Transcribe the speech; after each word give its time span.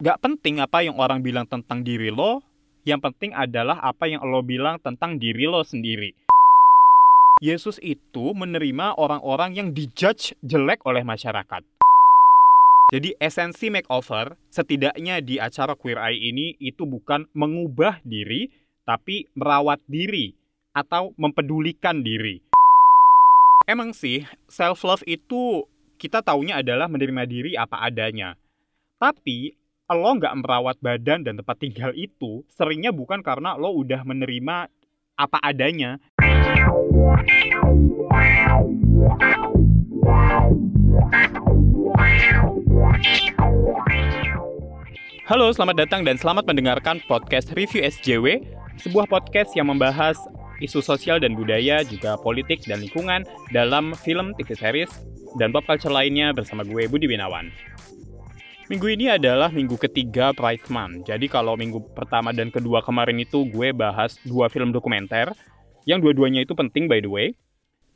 gak 0.00 0.24
penting 0.24 0.64
apa 0.64 0.80
yang 0.80 0.96
orang 0.96 1.20
bilang 1.20 1.44
tentang 1.44 1.84
diri 1.84 2.08
lo, 2.08 2.40
yang 2.88 3.04
penting 3.04 3.36
adalah 3.36 3.76
apa 3.84 4.08
yang 4.08 4.24
lo 4.24 4.40
bilang 4.40 4.80
tentang 4.80 5.20
diri 5.20 5.44
lo 5.44 5.60
sendiri. 5.60 6.16
Yesus 7.44 7.76
itu 7.84 8.32
menerima 8.32 8.96
orang-orang 8.96 9.60
yang 9.60 9.68
dijudge 9.76 10.32
jelek 10.40 10.84
oleh 10.88 11.04
masyarakat. 11.04 11.64
Jadi 12.90 13.14
esensi 13.20 13.68
makeover 13.68 14.34
setidaknya 14.48 15.20
di 15.20 15.36
acara 15.36 15.76
Queer 15.76 16.00
Eye 16.00 16.32
ini 16.32 16.56
itu 16.58 16.88
bukan 16.88 17.28
mengubah 17.36 18.00
diri, 18.02 18.48
tapi 18.88 19.28
merawat 19.36 19.84
diri 19.86 20.32
atau 20.72 21.12
mempedulikan 21.20 22.00
diri. 22.00 22.40
Emang 23.68 23.92
sih, 23.92 24.24
self 24.48 24.82
love 24.82 25.04
itu 25.04 25.62
kita 26.00 26.24
taunya 26.24 26.58
adalah 26.64 26.88
menerima 26.88 27.22
diri 27.28 27.52
apa 27.54 27.84
adanya. 27.84 28.34
Tapi 28.98 29.59
lo 29.90 30.14
nggak 30.14 30.38
merawat 30.38 30.78
badan 30.78 31.26
dan 31.26 31.34
tempat 31.42 31.58
tinggal 31.58 31.90
itu 31.98 32.46
seringnya 32.46 32.94
bukan 32.94 33.26
karena 33.26 33.58
lo 33.58 33.74
udah 33.74 34.06
menerima 34.06 34.70
apa 35.18 35.38
adanya. 35.42 35.98
Halo, 45.26 45.50
selamat 45.50 45.76
datang 45.82 46.06
dan 46.06 46.14
selamat 46.14 46.46
mendengarkan 46.46 47.02
podcast 47.10 47.50
Review 47.58 47.82
SJW, 47.82 48.46
sebuah 48.78 49.10
podcast 49.10 49.58
yang 49.58 49.74
membahas 49.74 50.14
isu 50.62 50.86
sosial 50.86 51.18
dan 51.18 51.34
budaya, 51.34 51.82
juga 51.82 52.14
politik 52.14 52.62
dan 52.62 52.78
lingkungan 52.78 53.26
dalam 53.50 53.98
film, 53.98 54.38
TV 54.38 54.54
series, 54.54 54.90
dan 55.34 55.50
pop 55.50 55.66
culture 55.66 55.90
lainnya 55.90 56.30
bersama 56.30 56.62
gue 56.62 56.86
Budi 56.86 57.10
Winawan. 57.10 57.50
Minggu 58.70 58.86
ini 58.86 59.10
adalah 59.10 59.50
minggu 59.50 59.74
ketiga 59.82 60.30
Pride 60.30 60.70
Month. 60.70 61.10
Jadi 61.10 61.26
kalau 61.26 61.58
minggu 61.58 61.90
pertama 61.90 62.30
dan 62.30 62.54
kedua 62.54 62.86
kemarin 62.86 63.18
itu 63.18 63.42
gue 63.50 63.74
bahas 63.74 64.14
dua 64.22 64.46
film 64.46 64.70
dokumenter, 64.70 65.34
yang 65.90 65.98
dua-duanya 65.98 66.46
itu 66.46 66.54
penting 66.54 66.86
by 66.86 67.02
the 67.02 67.10
way. 67.10 67.34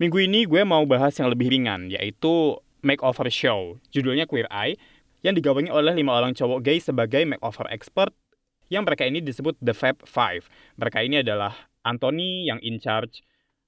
Minggu 0.03 0.27
ini 0.27 0.43
gue 0.43 0.67
mau 0.67 0.83
bahas 0.83 1.15
yang 1.15 1.31
lebih 1.31 1.47
ringan, 1.47 1.95
yaitu 1.95 2.59
Makeover 2.83 3.31
Show. 3.31 3.79
Judulnya 3.95 4.27
Queer 4.27 4.51
Eye, 4.51 4.75
yang 5.23 5.39
digawangi 5.39 5.71
oleh 5.71 5.95
lima 5.95 6.11
orang 6.19 6.35
cowok 6.35 6.67
gay 6.67 6.83
sebagai 6.83 7.23
makeover 7.23 7.71
expert 7.71 8.11
yang 8.67 8.83
mereka 8.83 9.07
ini 9.07 9.23
disebut 9.23 9.55
The 9.63 9.79
Fab 9.79 10.03
Five. 10.03 10.51
Mereka 10.75 11.07
ini 11.07 11.23
adalah 11.23 11.55
Anthony 11.87 12.51
yang 12.51 12.59
in 12.67 12.83
charge 12.83 13.23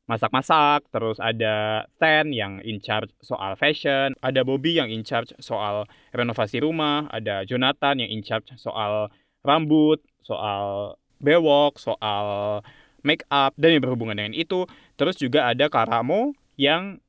masak-masak, 0.06 0.86
terus 0.94 1.18
ada 1.18 1.86
Stan 1.98 2.30
yang 2.30 2.62
in 2.62 2.78
charge 2.78 3.10
soal 3.18 3.58
fashion, 3.58 4.14
ada 4.22 4.46
Bobby 4.46 4.78
yang 4.78 4.86
in 4.86 5.02
charge 5.02 5.34
soal 5.42 5.86
renovasi 6.14 6.62
rumah, 6.62 7.10
ada 7.10 7.42
Jonathan 7.42 7.98
yang 8.02 8.10
in 8.10 8.22
charge 8.22 8.50
soal 8.54 9.10
rambut, 9.42 9.98
soal 10.22 10.94
bewok, 11.18 11.82
soal 11.82 12.60
make 13.02 13.26
up 13.30 13.54
dan 13.58 13.78
yang 13.78 13.82
berhubungan 13.82 14.18
dengan 14.18 14.34
itu. 14.34 14.66
Terus 14.94 15.18
juga 15.18 15.50
ada 15.50 15.66
Karamo 15.66 16.34
yang 16.54 17.02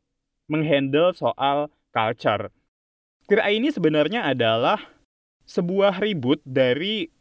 menghandle 0.50 1.14
soal 1.14 1.70
culture. 1.94 2.50
Eye 3.28 3.59
ini 3.59 3.70
sebenarnya 3.70 4.23
adalah 4.23 4.80
sebuah 5.44 6.00
ribut 6.00 6.40
dari 6.48 7.12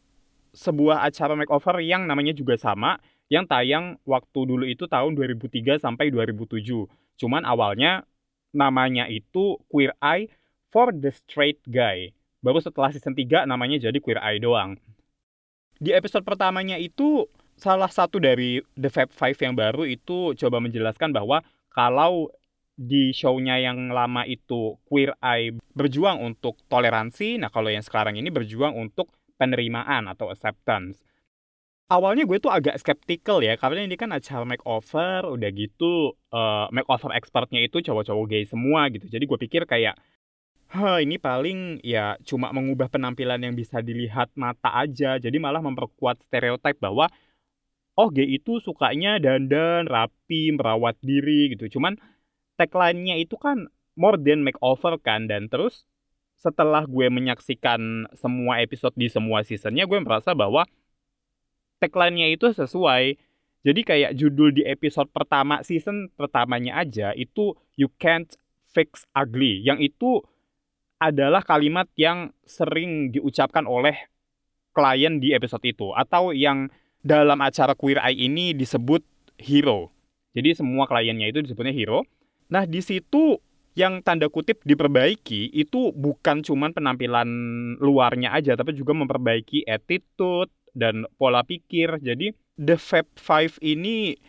sebuah 0.57 1.05
acara 1.05 1.37
makeover 1.37 1.83
yang 1.83 2.09
namanya 2.09 2.33
juga 2.33 2.57
sama, 2.57 2.97
yang 3.27 3.45
tayang 3.47 3.99
waktu 4.07 4.41
dulu 4.47 4.65
itu 4.67 4.87
tahun 4.87 5.19
2003 5.19 5.83
sampai 5.83 6.15
2007. 6.15 6.87
Cuman 7.19 7.43
awalnya 7.43 8.07
namanya 8.55 9.11
itu 9.11 9.59
Queer 9.67 9.93
Eye 9.99 10.31
for 10.71 10.95
the 10.95 11.11
Straight 11.11 11.59
Guy. 11.67 12.15
Baru 12.41 12.63
setelah 12.63 12.95
season 12.95 13.17
3 13.17 13.49
namanya 13.49 13.83
jadi 13.83 13.99
Queer 13.99 14.23
Eye 14.23 14.39
doang. 14.39 14.79
Di 15.77 15.93
episode 15.93 16.25
pertamanya 16.25 16.81
itu 16.81 17.29
salah 17.57 17.89
satu 17.89 18.21
dari 18.21 18.61
The 18.77 18.89
Fab 18.93 19.11
Five 19.13 19.37
yang 19.41 19.57
baru 19.57 19.85
itu 19.89 20.37
coba 20.37 20.61
menjelaskan 20.61 21.13
bahwa 21.13 21.45
kalau 21.73 22.33
di 22.77 23.13
show-nya 23.17 23.57
yang 23.57 23.89
lama 23.89 24.29
itu 24.29 24.77
Queer 24.89 25.17
Eye 25.25 25.57
berjuang 25.73 26.21
untuk 26.21 26.61
toleransi, 26.69 27.41
nah 27.41 27.49
kalau 27.49 27.73
yang 27.73 27.85
sekarang 27.85 28.21
ini 28.21 28.29
berjuang 28.29 28.77
untuk 28.77 29.09
penerimaan 29.41 30.09
atau 30.13 30.29
acceptance. 30.29 31.01
Awalnya 31.87 32.27
gue 32.27 32.43
tuh 32.43 32.51
agak 32.51 32.83
skeptical 32.83 33.39
ya, 33.47 33.55
karena 33.55 33.87
ini 33.87 33.95
kan 33.95 34.11
acara 34.11 34.43
makeover, 34.43 35.23
udah 35.39 35.51
gitu 35.55 36.19
uh, 36.35 36.67
makeover 36.75 37.15
expertnya 37.15 37.63
itu 37.63 37.79
cowok-cowok 37.79 38.27
gay 38.27 38.43
semua 38.43 38.91
gitu. 38.91 39.07
Jadi 39.07 39.23
gue 39.23 39.39
pikir 39.39 39.63
kayak, 39.71 39.95
Hah, 40.67 40.99
ini 40.99 41.15
paling 41.15 41.79
ya 41.87 42.19
cuma 42.27 42.51
mengubah 42.51 42.91
penampilan 42.91 43.39
yang 43.39 43.55
bisa 43.55 43.79
dilihat 43.79 44.35
mata 44.35 44.75
aja. 44.75 45.15
Jadi 45.15 45.39
malah 45.39 45.63
memperkuat 45.63 46.27
stereotip 46.27 46.83
bahwa 46.83 47.07
oh 47.95 48.11
gay 48.11 48.27
itu 48.35 48.59
sukanya 48.59 49.23
dandan, 49.23 49.87
rapi, 49.87 50.51
merawat 50.59 50.99
diri 50.99 51.55
gitu. 51.55 51.79
Cuman 51.79 51.95
tagline-nya 52.59 53.15
itu 53.23 53.39
kan 53.39 53.71
more 53.95 54.19
than 54.19 54.43
makeover 54.43 54.99
kan 54.99 55.31
dan 55.31 55.47
terus 55.47 55.87
setelah 56.37 56.85
gue 56.85 57.09
menyaksikan 57.09 58.11
semua 58.13 58.61
episode 58.61 58.93
di 58.99 59.09
semua 59.09 59.41
seasonnya 59.41 59.89
gue 59.89 59.99
merasa 60.05 60.37
bahwa 60.37 60.69
tagline-nya 61.83 62.33
itu 62.33 62.53
sesuai 62.53 63.17
jadi 63.67 63.81
kayak 63.83 64.13
judul 64.15 64.55
di 64.55 64.63
episode 64.63 65.11
pertama 65.11 65.61
season 65.67 66.09
pertamanya 66.15 66.79
aja 66.81 67.11
itu 67.17 67.57
you 67.75 67.91
can't 67.99 68.39
fix 68.71 69.09
ugly 69.17 69.61
yang 69.65 69.81
itu 69.83 70.23
adalah 70.97 71.45
kalimat 71.45 71.89
yang 71.99 72.33
sering 72.49 73.13
diucapkan 73.13 73.69
oleh 73.69 74.09
klien 74.73 75.21
di 75.21 75.33
episode 75.33 75.65
itu 75.65 75.93
atau 75.93 76.33
yang 76.33 76.69
dalam 77.05 77.39
acara 77.41 77.77
Queer 77.77 78.03
Eye 78.03 78.27
ini 78.27 78.53
disebut 78.57 79.01
hero. 79.39 79.93
Jadi 80.37 80.59
semua 80.59 80.85
kliennya 80.85 81.33
itu 81.33 81.41
disebutnya 81.41 81.73
hero. 81.73 82.05
Nah, 82.53 82.69
di 82.69 82.83
situ 82.83 83.41
yang 83.77 84.01
tanda 84.01 84.29
kutip 84.29 84.65
diperbaiki 84.65 85.53
itu 85.53 85.93
bukan 85.93 86.41
cuman 86.45 86.73
penampilan 86.73 87.29
luarnya 87.81 88.33
aja, 88.35 88.57
tapi 88.57 88.77
juga 88.77 88.93
memperbaiki 88.97 89.65
attitude 89.65 90.53
dan 90.77 91.09
pola 91.17 91.41
pikir. 91.41 91.97
Jadi, 92.05 92.37
The 92.61 92.77
Fab 92.77 93.09
Five 93.17 93.57
ini 93.65 94.21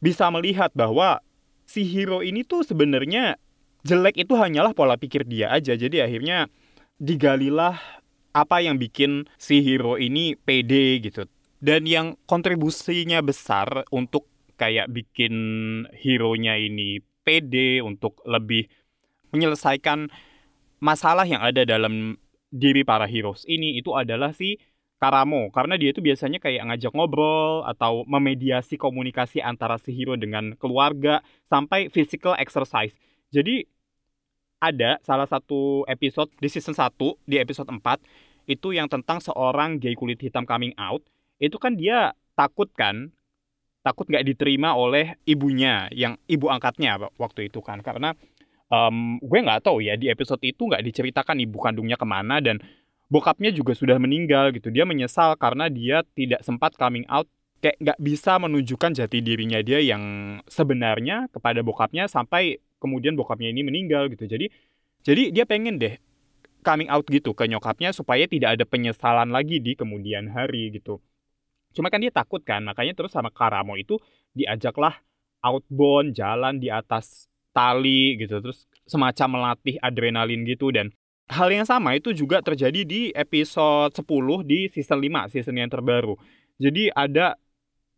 bisa 0.00 0.32
melihat 0.32 0.72
bahwa 0.72 1.20
si 1.68 1.84
hero 1.84 2.24
ini 2.24 2.42
tuh 2.42 2.64
sebenarnya 2.64 3.36
jelek 3.84 4.16
itu 4.16 4.34
hanyalah 4.34 4.72
pola 4.72 4.96
pikir 4.96 5.28
dia 5.28 5.52
aja. 5.52 5.76
Jadi 5.76 6.00
akhirnya 6.00 6.48
digalilah 6.96 7.76
apa 8.32 8.64
yang 8.64 8.80
bikin 8.80 9.28
si 9.36 9.60
hero 9.60 10.00
ini 10.00 10.34
pede 10.34 10.98
gitu. 11.04 11.28
Dan 11.60 11.84
yang 11.84 12.16
kontribusinya 12.24 13.20
besar 13.20 13.84
untuk 13.92 14.24
kayak 14.56 14.88
bikin 14.88 15.34
hero-nya 15.92 16.56
ini 16.56 17.04
pede 17.20 17.84
untuk 17.84 18.20
lebih 18.24 18.64
menyelesaikan 19.32 20.08
masalah 20.80 21.28
yang 21.28 21.44
ada 21.44 21.68
dalam 21.68 22.16
diri 22.50 22.82
para 22.82 23.06
heroes 23.06 23.46
ini 23.46 23.78
itu 23.78 23.94
adalah 23.94 24.34
si 24.34 24.58
Karamo 25.00 25.48
karena 25.48 25.80
dia 25.80 25.96
itu 25.96 26.04
biasanya 26.04 26.36
kayak 26.36 26.68
ngajak 26.68 26.92
ngobrol 26.92 27.64
atau 27.64 28.04
memediasi 28.04 28.76
komunikasi 28.76 29.40
antara 29.40 29.80
si 29.80 29.96
hero 29.96 30.12
dengan 30.20 30.52
keluarga 30.60 31.24
sampai 31.48 31.88
physical 31.88 32.36
exercise. 32.36 32.92
Jadi 33.32 33.64
ada 34.60 35.00
salah 35.00 35.24
satu 35.24 35.88
episode 35.88 36.28
di 36.36 36.52
season 36.52 36.76
1 36.76 36.92
di 37.24 37.40
episode 37.40 37.72
4 37.72 37.80
itu 38.44 38.76
yang 38.76 38.92
tentang 38.92 39.24
seorang 39.24 39.80
gay 39.80 39.96
kulit 39.96 40.20
hitam 40.20 40.44
coming 40.44 40.76
out. 40.76 41.00
Itu 41.40 41.56
kan 41.56 41.80
dia 41.80 42.12
takut 42.36 42.68
kan 42.76 43.08
takut 43.80 44.04
nggak 44.04 44.28
diterima 44.28 44.76
oleh 44.76 45.16
ibunya 45.24 45.88
yang 45.96 46.20
ibu 46.28 46.52
angkatnya 46.52 47.00
waktu 47.16 47.48
itu 47.48 47.64
kan 47.64 47.80
karena 47.80 48.12
um, 48.68 49.16
gue 49.20 49.38
nggak 49.40 49.64
tahu 49.64 49.80
ya 49.80 49.96
di 49.96 50.12
episode 50.12 50.40
itu 50.44 50.68
nggak 50.68 50.84
diceritakan 50.84 51.40
ibu 51.40 51.56
kandungnya 51.56 51.96
ke 51.96 52.04
mana 52.04 52.44
dan 52.44 52.60
bokapnya 53.10 53.50
juga 53.50 53.74
sudah 53.74 53.98
meninggal 53.98 54.54
gitu. 54.54 54.70
Dia 54.70 54.86
menyesal 54.86 55.34
karena 55.36 55.66
dia 55.66 56.06
tidak 56.14 56.40
sempat 56.46 56.78
coming 56.78 57.04
out. 57.10 57.26
Kayak 57.60 57.76
nggak 57.76 57.98
bisa 58.00 58.40
menunjukkan 58.40 58.96
jati 58.96 59.20
dirinya 59.20 59.60
dia 59.60 59.84
yang 59.84 60.00
sebenarnya 60.48 61.28
kepada 61.28 61.60
bokapnya 61.60 62.08
sampai 62.08 62.56
kemudian 62.80 63.12
bokapnya 63.18 63.52
ini 63.52 63.60
meninggal 63.60 64.08
gitu. 64.08 64.24
Jadi 64.24 64.48
jadi 65.04 65.28
dia 65.28 65.44
pengen 65.44 65.76
deh 65.76 66.00
coming 66.64 66.88
out 66.88 67.04
gitu 67.08 67.36
ke 67.36 67.44
nyokapnya 67.44 67.92
supaya 67.92 68.24
tidak 68.24 68.56
ada 68.56 68.64
penyesalan 68.64 69.28
lagi 69.28 69.60
di 69.60 69.76
kemudian 69.76 70.32
hari 70.32 70.72
gitu. 70.72 71.00
Cuma 71.76 71.88
kan 71.92 72.02
dia 72.02 72.10
takut 72.10 72.42
kan, 72.42 72.64
makanya 72.66 72.96
terus 72.98 73.14
sama 73.14 73.30
Karamo 73.30 73.78
itu 73.78 73.96
diajaklah 74.34 74.98
outbound, 75.40 76.12
jalan 76.18 76.58
di 76.58 76.68
atas 76.68 77.30
tali 77.54 78.18
gitu, 78.18 78.42
terus 78.42 78.66
semacam 78.84 79.28
melatih 79.38 79.78
adrenalin 79.78 80.42
gitu 80.44 80.74
dan 80.74 80.90
hal 81.30 81.48
yang 81.54 81.62
sama 81.62 81.94
itu 81.94 82.10
juga 82.10 82.42
terjadi 82.42 82.82
di 82.82 83.14
episode 83.14 83.94
10 83.94 84.02
di 84.42 84.66
season 84.66 84.98
5, 84.98 85.30
season 85.30 85.54
yang 85.56 85.70
terbaru. 85.70 86.18
Jadi 86.58 86.90
ada 86.90 87.38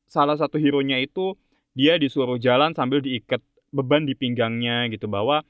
salah 0.04 0.36
satu 0.36 0.60
hero-nya 0.60 1.00
itu 1.00 1.32
dia 1.72 1.96
disuruh 1.96 2.36
jalan 2.36 2.76
sambil 2.76 3.00
diikat 3.00 3.40
beban 3.72 4.04
di 4.04 4.12
pinggangnya 4.12 4.84
gitu 4.92 5.08
bahwa 5.08 5.40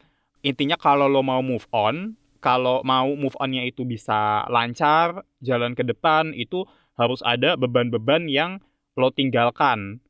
intinya 0.47 0.79
kalau 0.79 1.11
lo 1.11 1.27
mau 1.27 1.43
move 1.43 1.67
on 1.75 2.15
kalau 2.43 2.83
mau 2.83 3.07
move 3.15 3.39
on-nya 3.39 3.63
itu 3.63 3.87
bisa 3.87 4.43
lancar, 4.51 5.23
jalan 5.39 5.79
ke 5.79 5.87
depan 5.87 6.35
itu 6.35 6.67
harus 6.99 7.23
ada 7.23 7.55
beban-beban 7.55 8.27
yang 8.27 8.59
lo 8.99 9.15
tinggalkan. 9.15 10.03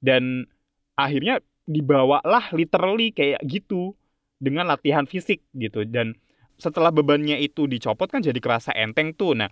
Dan 0.00 0.48
akhirnya 0.96 1.44
dibawalah 1.68 2.56
literally 2.56 3.12
kayak 3.12 3.44
gitu 3.44 3.92
dengan 4.40 4.64
latihan 4.64 5.04
fisik 5.04 5.44
gitu 5.52 5.84
dan 5.84 6.16
setelah 6.58 6.90
bebannya 6.90 7.38
itu 7.38 7.70
dicopot 7.70 8.10
kan 8.10 8.20
jadi 8.20 8.36
kerasa 8.42 8.74
enteng 8.74 9.14
tuh. 9.14 9.38
Nah, 9.38 9.48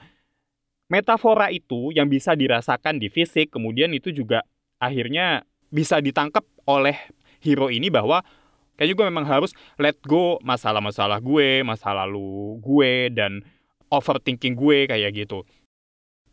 metafora 0.91 1.49
itu 1.55 1.95
yang 1.95 2.11
bisa 2.11 2.35
dirasakan 2.35 2.99
di 2.99 3.09
fisik 3.09 3.55
kemudian 3.55 3.95
itu 3.95 4.11
juga 4.11 4.43
akhirnya 4.83 5.47
bisa 5.71 6.03
ditangkap 6.03 6.43
oleh 6.67 6.99
hero 7.41 7.71
ini 7.71 7.89
bahwa 7.89 8.27
kayaknya 8.75 8.95
gue 8.99 9.07
memang 9.09 9.27
harus 9.27 9.55
let 9.79 9.97
go 10.03 10.43
masalah-masalah 10.43 11.23
gue, 11.23 11.63
masa 11.63 11.95
lalu 11.95 12.59
gue 12.61 13.15
dan 13.15 13.43
overthinking 13.89 14.59
gue 14.59 14.91
kayak 14.91 15.15
gitu. 15.15 15.47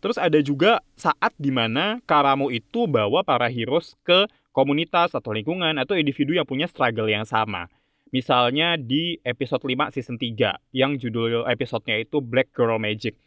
Terus 0.04 0.20
ada 0.20 0.36
juga 0.44 0.84
saat 1.00 1.32
di 1.40 1.48
mana 1.48 2.04
Karamo 2.04 2.52
itu 2.52 2.92
bawa 2.92 3.24
para 3.24 3.48
heroes 3.48 3.96
ke 4.04 4.28
komunitas 4.52 5.16
atau 5.16 5.32
lingkungan 5.32 5.80
atau 5.80 5.96
individu 5.96 6.36
yang 6.36 6.44
punya 6.44 6.68
struggle 6.68 7.08
yang 7.08 7.24
sama. 7.24 7.72
Misalnya 8.14 8.78
di 8.78 9.18
episode 9.26 9.66
5 9.66 9.90
season 9.90 10.22
3 10.22 10.70
yang 10.70 11.02
judul 11.02 11.50
episodenya 11.50 12.06
itu 12.06 12.22
Black 12.22 12.54
Girl 12.54 12.78
Magic. 12.78 13.18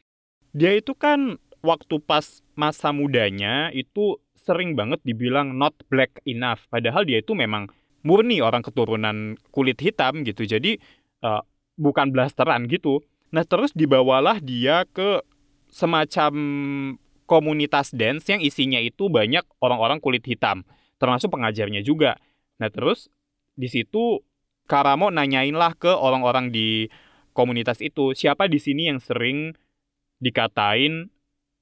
Dia 0.55 0.79
itu 0.79 0.95
kan 0.95 1.43
waktu 1.67 1.99
pas 2.07 2.41
masa 2.55 2.95
mudanya 2.95 3.75
itu 3.75 4.23
sering 4.39 4.79
banget 4.79 5.03
dibilang 5.03 5.59
not 5.59 5.75
black 5.91 6.23
enough. 6.23 6.63
Padahal 6.71 7.03
dia 7.03 7.19
itu 7.19 7.35
memang 7.35 7.67
murni 8.07 8.39
orang 8.39 8.63
keturunan 8.63 9.35
kulit 9.51 9.83
hitam 9.83 10.23
gitu. 10.23 10.47
Jadi 10.47 10.79
uh, 11.27 11.43
bukan 11.75 12.15
blasteran 12.15 12.71
gitu. 12.71 13.03
Nah 13.35 13.43
terus 13.43 13.75
dibawalah 13.75 14.39
dia 14.39 14.87
ke 14.87 15.19
semacam 15.67 16.33
komunitas 17.27 17.91
dance 17.91 18.31
yang 18.31 18.39
isinya 18.39 18.79
itu 18.79 19.11
banyak 19.11 19.43
orang-orang 19.59 19.99
kulit 19.99 20.23
hitam 20.23 20.63
termasuk 21.03 21.35
pengajarnya 21.35 21.83
juga. 21.83 22.15
Nah 22.63 22.71
terus 22.71 23.11
di 23.59 23.67
situ 23.67 24.23
Karamo 24.67 25.15
nanyain 25.15 25.55
lah 25.55 25.73
ke 25.79 25.91
orang-orang 25.91 26.51
di 26.51 26.91
komunitas 27.33 27.79
itu 27.79 28.13
siapa 28.13 28.51
di 28.51 28.59
sini 28.59 28.91
yang 28.91 28.99
sering 28.99 29.55
dikatain 30.19 31.11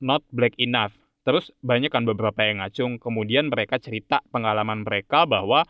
not 0.00 0.24
black 0.32 0.56
enough. 0.56 0.94
Terus 1.24 1.52
banyak 1.64 1.88
kan 1.88 2.04
beberapa 2.04 2.44
yang 2.44 2.60
ngacung. 2.60 3.00
Kemudian 3.00 3.48
mereka 3.48 3.80
cerita 3.80 4.20
pengalaman 4.28 4.84
mereka 4.84 5.24
bahwa 5.24 5.64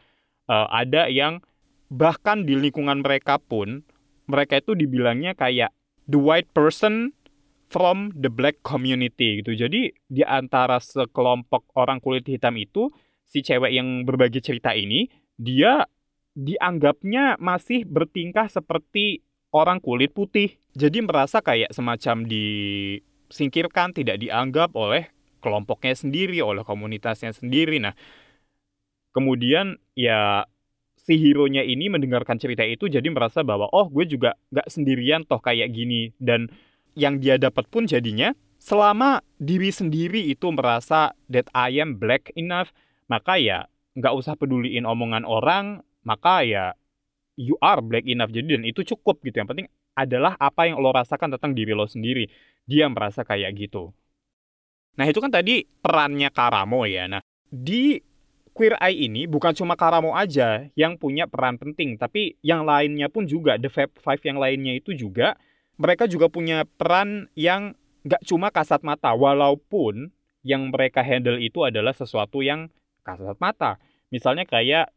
uh, 0.50 0.66
ada 0.70 1.06
yang 1.06 1.40
bahkan 1.88 2.42
di 2.42 2.58
lingkungan 2.58 3.06
mereka 3.06 3.38
pun 3.38 3.86
mereka 4.26 4.58
itu 4.58 4.75
dibilangnya 4.75 5.36
kayak 5.36 5.70
the 6.10 6.19
white 6.19 6.50
person 6.50 7.14
from 7.70 8.10
the 8.19 8.31
black 8.31 8.60
community 8.66 9.40
gitu. 9.40 9.54
Jadi 9.54 9.94
di 10.10 10.22
antara 10.26 10.82
sekelompok 10.82 11.70
orang 11.78 12.02
kulit 12.02 12.26
hitam 12.26 12.58
itu 12.58 12.90
si 13.25 13.42
cewek 13.42 13.72
yang 13.72 14.06
berbagi 14.06 14.38
cerita 14.42 14.75
ini 14.75 15.06
dia 15.34 15.82
dianggapnya 16.34 17.38
masih 17.38 17.86
bertingkah 17.86 18.50
seperti 18.50 19.22
orang 19.54 19.78
kulit 19.78 20.10
putih. 20.10 20.58
Jadi 20.75 21.02
merasa 21.06 21.38
kayak 21.38 21.70
semacam 21.70 22.26
disingkirkan, 22.26 23.94
tidak 23.94 24.19
dianggap 24.19 24.75
oleh 24.75 25.14
kelompoknya 25.38 25.94
sendiri, 25.94 26.42
oleh 26.42 26.66
komunitasnya 26.66 27.31
sendiri. 27.31 27.78
Nah, 27.78 27.94
kemudian 29.14 29.78
ya 29.94 30.46
si 30.98 31.14
hero-nya 31.20 31.62
ini 31.62 31.86
mendengarkan 31.86 32.40
cerita 32.40 32.66
itu 32.66 32.90
jadi 32.90 33.06
merasa 33.12 33.46
bahwa 33.46 33.70
oh 33.70 33.86
gue 33.92 34.08
juga 34.08 34.34
nggak 34.50 34.69
sendirian 34.72 35.22
toh 35.28 35.38
kayak 35.38 35.70
gini 35.70 36.16
dan 36.16 36.48
yang 36.96 37.20
dia 37.20 37.36
dapat 37.36 37.69
pun 37.69 37.84
jadinya 37.84 38.32
selama 38.56 39.20
diri 39.36 39.69
sendiri 39.69 40.32
itu 40.32 40.48
merasa 40.48 41.12
that 41.28 41.44
I 41.52 41.76
am 41.76 42.00
black 42.00 42.32
enough 42.40 42.72
maka 43.04 43.36
ya 43.36 43.69
nggak 43.94 44.14
usah 44.14 44.34
peduliin 44.34 44.88
omongan 44.88 45.22
orang, 45.22 45.86
maka 46.05 46.47
ya 46.47 46.77
you 47.35 47.59
are 47.59 47.83
black 47.83 48.06
enough. 48.06 48.31
Jadi 48.31 48.55
dan 48.55 48.65
itu 48.65 48.87
cukup 48.95 49.21
gitu. 49.27 49.43
Yang 49.43 49.49
penting 49.51 49.69
adalah 49.95 50.39
apa 50.39 50.71
yang 50.71 50.79
lo 50.79 50.95
rasakan 50.95 51.35
tentang 51.35 51.53
diri 51.56 51.75
lo 51.75 51.89
sendiri. 51.89 52.31
Dia 52.65 52.87
merasa 52.87 53.27
kayak 53.27 53.51
gitu. 53.59 53.91
Nah 54.95 55.11
itu 55.11 55.19
kan 55.19 55.33
tadi 55.33 55.67
perannya 55.67 56.31
Karamo 56.31 56.87
ya. 56.87 57.11
Nah 57.11 57.23
di 57.51 57.99
Queer 58.55 58.79
Eye 58.79 59.11
ini 59.11 59.27
bukan 59.27 59.51
cuma 59.51 59.75
Karamo 59.75 60.15
aja 60.15 60.71
yang 60.79 60.95
punya 60.95 61.27
peran 61.27 61.59
penting, 61.59 61.99
tapi 61.99 62.39
yang 62.39 62.62
lainnya 62.62 63.11
pun 63.11 63.27
juga, 63.27 63.59
The 63.59 63.67
Fab 63.67 63.91
Five 63.99 64.23
yang 64.23 64.39
lainnya 64.39 64.79
itu 64.79 64.95
juga, 64.95 65.35
mereka 65.75 66.06
juga 66.06 66.31
punya 66.31 66.62
peran 66.62 67.27
yang 67.35 67.75
nggak 68.06 68.23
cuma 68.23 68.55
kasat 68.55 68.87
mata, 68.87 69.11
walaupun 69.11 70.15
yang 70.47 70.71
mereka 70.71 71.03
handle 71.03 71.35
itu 71.43 71.67
adalah 71.67 71.91
sesuatu 71.91 72.47
yang 72.47 72.71
kasat 73.03 73.35
mata. 73.43 73.83
Misalnya 74.15 74.47
kayak 74.47 74.95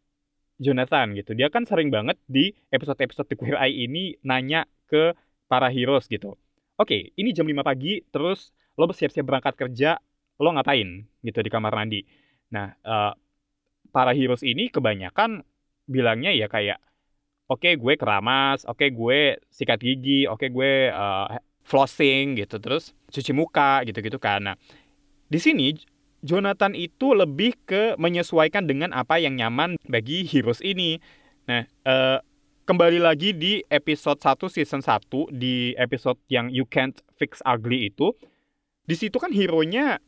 Jonathan 0.57 1.13
gitu. 1.13 1.37
Dia 1.37 1.53
kan 1.53 1.63
sering 1.63 1.93
banget 1.93 2.17
di 2.25 2.53
episode-episode 2.73 3.29
The 3.29 3.37
Queer 3.37 3.57
Eye 3.57 3.85
ini 3.85 4.17
nanya 4.25 4.65
ke 4.89 5.13
para 5.45 5.69
heroes 5.69 6.09
gitu. 6.09 6.35
Oke, 6.77 7.13
ini 7.17 7.33
jam 7.33 7.45
5 7.49 7.65
pagi, 7.65 8.05
terus 8.13 8.53
lo 8.77 8.85
bersiap-siap 8.85 9.25
berangkat 9.25 9.53
kerja, 9.57 9.97
lo 10.37 10.53
ngapain 10.53 11.09
gitu 11.25 11.39
di 11.41 11.49
kamar 11.49 11.73
mandi. 11.73 12.05
Nah, 12.53 12.69
uh, 12.85 13.13
para 13.89 14.13
heroes 14.13 14.45
ini 14.45 14.69
kebanyakan 14.69 15.41
bilangnya 15.89 16.29
ya 16.35 16.45
kayak, 16.45 16.77
oke 17.49 17.65
okay, 17.65 17.73
gue 17.79 17.93
keramas, 17.97 18.61
oke 18.69 18.77
okay, 18.77 18.89
gue 18.93 19.41
sikat 19.49 19.79
gigi, 19.81 20.29
oke 20.29 20.45
okay, 20.45 20.49
gue 20.53 20.93
uh, 20.93 21.41
flossing 21.65 22.37
gitu, 22.37 22.61
terus 22.61 22.93
cuci 23.09 23.31
muka 23.33 23.81
gitu-gitu 23.87 24.21
kan. 24.21 24.53
Nah, 24.53 24.55
di 25.27 25.39
sini 25.41 25.73
Jonathan 26.25 26.73
itu 26.73 27.13
lebih 27.13 27.53
ke 27.69 27.93
menyesuaikan 28.01 28.65
dengan 28.65 28.89
apa 28.93 29.21
yang 29.21 29.37
nyaman 29.37 29.77
bagi 29.85 30.25
heroes 30.25 30.63
ini. 30.65 30.97
Nah, 31.45 31.69
uh, 31.85 32.17
kembali 32.65 32.97
lagi 32.97 33.37
di 33.37 33.61
episode 33.69 34.17
1 34.17 34.49
season 34.49 34.81
1 34.81 35.29
di 35.29 35.77
episode 35.77 36.17
yang 36.27 36.49
You 36.49 36.65
Can't 36.65 36.97
Fix 37.21 37.45
Ugly 37.45 37.93
itu, 37.93 38.17
di 38.89 38.95
situ 38.97 39.21
kan 39.21 39.29
hero-nya 39.29 40.01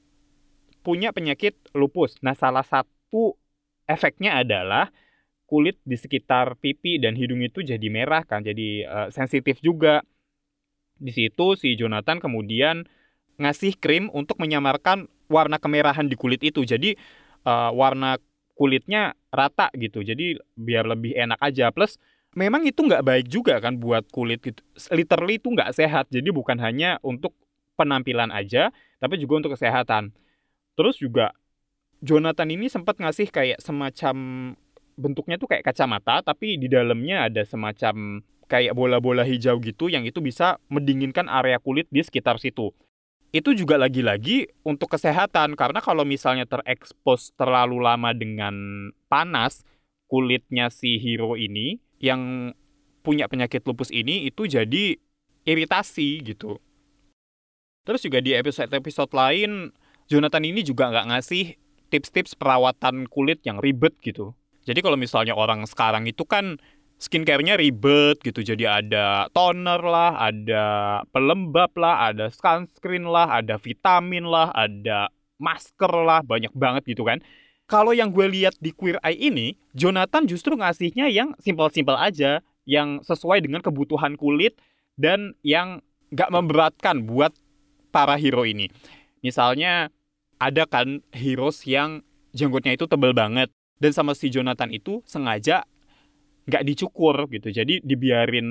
punya 0.81 1.13
penyakit 1.13 1.55
lupus. 1.77 2.17
Nah, 2.25 2.33
salah 2.33 2.65
satu 2.65 3.37
efeknya 3.85 4.41
adalah 4.41 4.89
kulit 5.45 5.77
di 5.85 5.97
sekitar 5.97 6.57
pipi 6.57 7.01
dan 7.01 7.17
hidung 7.17 7.41
itu 7.41 7.61
jadi 7.61 7.87
merah 7.89 8.25
kan, 8.25 8.41
jadi 8.41 8.69
uh, 8.89 9.07
sensitif 9.13 9.61
juga. 9.61 10.01
Di 10.99 11.15
situ 11.15 11.55
si 11.55 11.79
Jonathan 11.79 12.19
kemudian 12.19 12.83
ngasih 13.39 13.79
krim 13.79 14.11
untuk 14.11 14.35
menyamarkan 14.35 15.07
warna 15.29 15.61
kemerahan 15.61 16.09
di 16.09 16.17
kulit 16.17 16.41
itu. 16.43 16.65
Jadi 16.65 16.97
uh, 17.45 17.71
warna 17.71 18.17
kulitnya 18.57 19.15
rata 19.31 19.71
gitu. 19.77 20.03
Jadi 20.03 20.35
biar 20.57 20.89
lebih 20.89 21.15
enak 21.15 21.39
aja. 21.39 21.71
Plus 21.71 21.95
memang 22.35 22.65
itu 22.67 22.83
nggak 22.83 23.05
baik 23.05 23.25
juga 23.31 23.61
kan 23.63 23.79
buat 23.79 24.09
kulit 24.11 24.43
gitu. 24.43 24.59
Literally 24.91 25.39
itu 25.39 25.47
nggak 25.53 25.71
sehat. 25.71 26.11
Jadi 26.11 26.33
bukan 26.33 26.59
hanya 26.59 26.99
untuk 27.05 27.37
penampilan 27.79 28.33
aja, 28.35 28.75
tapi 28.99 29.15
juga 29.15 29.39
untuk 29.39 29.55
kesehatan. 29.55 30.11
Terus 30.75 30.99
juga 30.99 31.31
Jonathan 32.03 32.51
ini 32.51 32.67
sempat 32.67 32.99
ngasih 32.99 33.31
kayak 33.31 33.63
semacam 33.63 34.15
bentuknya 34.99 35.39
tuh 35.39 35.47
kayak 35.47 35.63
kacamata, 35.63 36.19
tapi 36.19 36.59
di 36.59 36.67
dalamnya 36.67 37.31
ada 37.31 37.47
semacam 37.47 38.19
kayak 38.51 38.75
bola-bola 38.75 39.23
hijau 39.23 39.61
gitu 39.63 39.87
yang 39.87 40.03
itu 40.03 40.19
bisa 40.19 40.59
mendinginkan 40.67 41.29
area 41.31 41.61
kulit 41.61 41.85
di 41.93 42.01
sekitar 42.03 42.41
situ 42.41 42.73
itu 43.29 43.53
juga 43.53 43.77
lagi-lagi 43.77 44.49
untuk 44.65 44.89
kesehatan 44.89 45.53
karena 45.53 45.79
kalau 45.85 46.01
misalnya 46.01 46.49
terekspos 46.49 47.29
terlalu 47.37 47.77
lama 47.77 48.09
dengan 48.17 48.53
panas 49.05 49.61
kulitnya 50.09 50.73
si 50.73 50.97
hero 50.97 51.37
ini 51.37 51.77
yang 52.01 52.51
punya 53.05 53.29
penyakit 53.29 53.61
lupus 53.69 53.93
ini 53.93 54.25
itu 54.25 54.49
jadi 54.49 54.97
iritasi 55.45 56.25
gitu. 56.25 56.57
Terus 57.85 58.01
juga 58.01 58.19
di 58.21 58.33
episode-episode 58.33 59.13
lain 59.13 59.73
Jonathan 60.09 60.43
ini 60.45 60.65
juga 60.65 60.89
nggak 60.89 61.07
ngasih 61.13 61.53
tips-tips 61.93 62.33
perawatan 62.33 63.05
kulit 63.05 63.45
yang 63.45 63.61
ribet 63.61 63.93
gitu. 64.01 64.33
Jadi 64.65 64.81
kalau 64.81 64.97
misalnya 64.97 65.37
orang 65.37 65.65
sekarang 65.69 66.05
itu 66.09 66.25
kan 66.25 66.57
skincare-nya 66.99 67.55
ribet 67.55 68.19
gitu. 68.19 68.43
Jadi 68.43 68.67
ada 68.67 69.31
toner 69.31 69.79
lah, 69.79 70.19
ada 70.19 70.63
pelembab 71.15 71.71
lah, 71.79 72.11
ada 72.11 72.27
sunscreen 72.29 73.07
lah, 73.07 73.39
ada 73.39 73.55
vitamin 73.55 74.27
lah, 74.27 74.51
ada 74.51 75.07
masker 75.39 75.93
lah, 76.03 76.19
banyak 76.21 76.51
banget 76.51 76.83
gitu 76.91 77.07
kan. 77.07 77.23
Kalau 77.69 77.95
yang 77.95 78.11
gue 78.11 78.27
lihat 78.27 78.59
di 78.59 78.75
Queer 78.75 78.99
Eye 78.99 79.31
ini, 79.31 79.55
Jonathan 79.71 80.27
justru 80.27 80.57
ngasihnya 80.59 81.07
yang 81.07 81.37
simpel-simpel 81.39 81.95
aja, 81.95 82.43
yang 82.67 82.99
sesuai 83.01 83.41
dengan 83.45 83.63
kebutuhan 83.63 84.19
kulit 84.19 84.59
dan 84.99 85.37
yang 85.41 85.79
gak 86.11 86.33
memberatkan 86.33 87.05
buat 87.05 87.31
para 87.93 88.19
hero 88.19 88.43
ini. 88.43 88.67
Misalnya 89.21 89.93
ada 90.41 90.65
kan 90.65 91.05
heroes 91.13 91.63
yang 91.63 92.01
jenggotnya 92.33 92.73
itu 92.73 92.85
tebel 92.89 93.13
banget 93.13 93.49
dan 93.77 93.91
sama 93.93 94.17
si 94.17 94.33
Jonathan 94.33 94.69
itu 94.73 95.01
sengaja 95.05 95.65
nggak 96.47 96.63
dicukur 96.63 97.27
gitu. 97.27 97.49
Jadi 97.51 97.81
dibiarin 97.83 98.47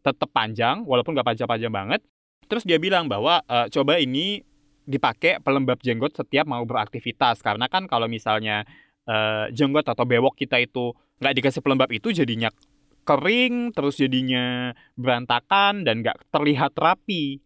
tetap 0.00 0.30
panjang 0.32 0.86
walaupun 0.86 1.12
nggak 1.16 1.26
panjang-panjang 1.34 1.72
banget. 1.72 2.00
Terus 2.46 2.62
dia 2.62 2.78
bilang 2.78 3.10
bahwa 3.10 3.42
e, 3.42 3.66
coba 3.74 3.98
ini 3.98 4.40
dipakai 4.86 5.42
pelembab 5.42 5.82
jenggot 5.82 6.14
setiap 6.14 6.46
mau 6.46 6.62
beraktivitas 6.62 7.42
karena 7.42 7.66
kan 7.66 7.90
kalau 7.90 8.06
misalnya 8.06 8.62
uh, 9.10 9.50
jenggot 9.50 9.82
atau 9.82 10.06
bewok 10.06 10.38
kita 10.38 10.62
itu 10.62 10.94
nggak 11.18 11.34
dikasih 11.42 11.60
pelembab 11.60 11.90
itu 11.90 12.14
jadinya 12.14 12.54
kering 13.02 13.74
terus 13.74 13.98
jadinya 13.98 14.74
berantakan 14.94 15.82
dan 15.82 16.06
nggak 16.06 16.30
terlihat 16.30 16.74
rapi. 16.78 17.42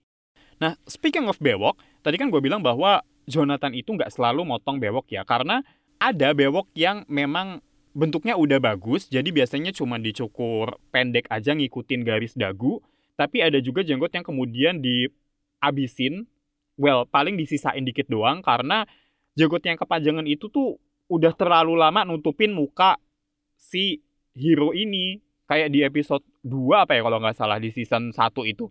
Nah 0.61 0.77
speaking 0.85 1.29
of 1.33 1.41
bewok, 1.41 1.81
tadi 2.05 2.21
kan 2.21 2.29
gue 2.29 2.41
bilang 2.45 2.61
bahwa 2.61 3.01
Jonathan 3.25 3.73
itu 3.73 3.93
nggak 3.97 4.13
selalu 4.13 4.45
motong 4.45 4.77
bewok 4.77 5.09
ya 5.09 5.25
karena 5.25 5.65
ada 6.01 6.33
bewok 6.33 6.69
yang 6.77 7.05
memang 7.09 7.61
bentuknya 7.91 8.39
udah 8.39 8.63
bagus 8.63 9.11
jadi 9.11 9.27
biasanya 9.27 9.75
cuma 9.75 9.99
dicukur 9.99 10.79
pendek 10.95 11.27
aja 11.29 11.55
ngikutin 11.55 12.07
garis 12.07 12.39
dagu 12.39 12.79
tapi 13.19 13.43
ada 13.43 13.59
juga 13.59 13.83
jenggot 13.83 14.15
yang 14.15 14.25
kemudian 14.25 14.79
diabisin 14.79 16.25
well 16.79 17.05
paling 17.05 17.35
disisain 17.35 17.83
dikit 17.83 18.07
doang 18.07 18.41
karena 18.41 18.87
jenggot 19.35 19.63
yang 19.67 19.79
kepanjangan 19.79 20.27
itu 20.27 20.49
tuh 20.49 20.79
udah 21.11 21.35
terlalu 21.35 21.75
lama 21.75 22.07
nutupin 22.07 22.55
muka 22.55 22.97
si 23.59 24.01
hero 24.39 24.71
ini. 24.73 25.19
Kayak 25.51 25.69
di 25.75 25.83
episode 25.83 26.23
2 26.47 26.87
apa 26.87 26.95
ya 26.95 27.03
kalau 27.03 27.19
nggak 27.19 27.35
salah 27.35 27.59
di 27.59 27.75
season 27.75 28.15
1 28.15 28.23
itu. 28.47 28.71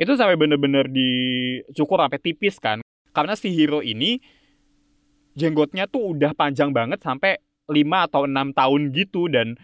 Itu 0.00 0.16
sampai 0.16 0.40
bener-bener 0.40 0.88
dicukur 0.88 2.00
sampai 2.00 2.16
tipis 2.16 2.56
kan. 2.56 2.80
Karena 3.12 3.36
si 3.36 3.52
hero 3.52 3.84
ini 3.84 4.16
jenggotnya 5.36 5.84
tuh 5.84 6.16
udah 6.16 6.32
panjang 6.32 6.72
banget 6.72 7.04
sampai 7.04 7.36
5 7.72 8.06
atau 8.12 8.28
6 8.28 8.52
tahun 8.52 8.80
gitu 8.92 9.32
dan 9.32 9.56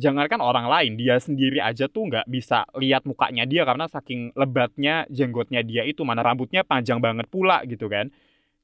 jangankan 0.00 0.40
orang 0.40 0.66
lain, 0.66 0.96
dia 0.96 1.20
sendiri 1.20 1.60
aja 1.60 1.86
tuh 1.86 2.08
nggak 2.08 2.26
bisa 2.26 2.64
lihat 2.80 3.04
mukanya 3.04 3.44
dia 3.44 3.62
karena 3.68 3.86
saking 3.86 4.32
lebatnya 4.34 5.04
jenggotnya 5.12 5.60
dia 5.62 5.86
itu, 5.86 6.02
mana 6.02 6.24
rambutnya 6.24 6.66
panjang 6.66 6.98
banget 6.98 7.28
pula 7.28 7.62
gitu 7.68 7.86
kan. 7.86 8.08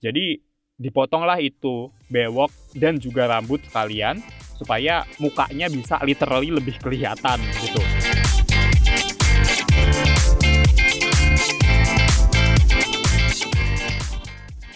Jadi 0.00 0.40
dipotonglah 0.76 1.40
itu 1.40 1.88
bewok 2.12 2.52
dan 2.76 3.00
juga 3.00 3.28
rambut 3.28 3.64
sekalian 3.64 4.20
supaya 4.56 5.04
mukanya 5.20 5.68
bisa 5.68 6.00
literally 6.04 6.52
lebih 6.52 6.76
kelihatan 6.80 7.40
gitu. 7.60 7.80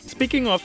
Speaking 0.05 0.45
of 0.53 0.61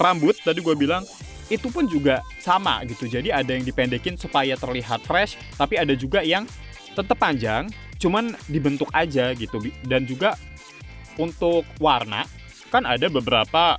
rambut, 0.00 0.40
tadi 0.40 0.64
gue 0.64 0.72
bilang 0.72 1.04
itu 1.50 1.66
pun 1.68 1.84
juga 1.90 2.22
sama 2.38 2.80
gitu. 2.86 3.10
Jadi 3.10 3.34
ada 3.34 3.50
yang 3.50 3.66
dipendekin 3.66 4.14
supaya 4.14 4.54
terlihat 4.54 5.02
fresh, 5.02 5.34
tapi 5.58 5.76
ada 5.76 5.92
juga 5.98 6.22
yang 6.22 6.46
tetap 6.94 7.18
panjang, 7.18 7.66
cuman 7.98 8.32
dibentuk 8.46 8.88
aja 8.94 9.34
gitu. 9.34 9.58
Dan 9.82 10.06
juga 10.06 10.38
untuk 11.18 11.66
warna, 11.82 12.24
kan 12.70 12.86
ada 12.86 13.10
beberapa 13.10 13.76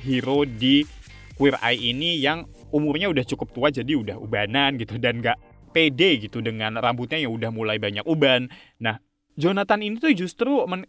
hero 0.00 0.48
di 0.48 0.88
Queer 1.36 1.60
Eye 1.60 1.92
ini 1.92 2.20
yang 2.20 2.48
umurnya 2.72 3.12
udah 3.12 3.24
cukup 3.24 3.52
tua 3.52 3.68
jadi 3.68 3.96
udah 3.96 4.16
ubanan 4.16 4.80
gitu 4.80 4.96
dan 4.96 5.20
nggak 5.20 5.36
pede 5.70 6.26
gitu 6.26 6.42
dengan 6.42 6.76
rambutnya 6.80 7.20
yang 7.20 7.32
udah 7.36 7.50
mulai 7.52 7.76
banyak 7.78 8.02
uban. 8.08 8.50
Nah, 8.82 8.98
Jonathan 9.38 9.80
ini 9.84 9.96
tuh 10.00 10.12
justru 10.16 10.66
men 10.66 10.84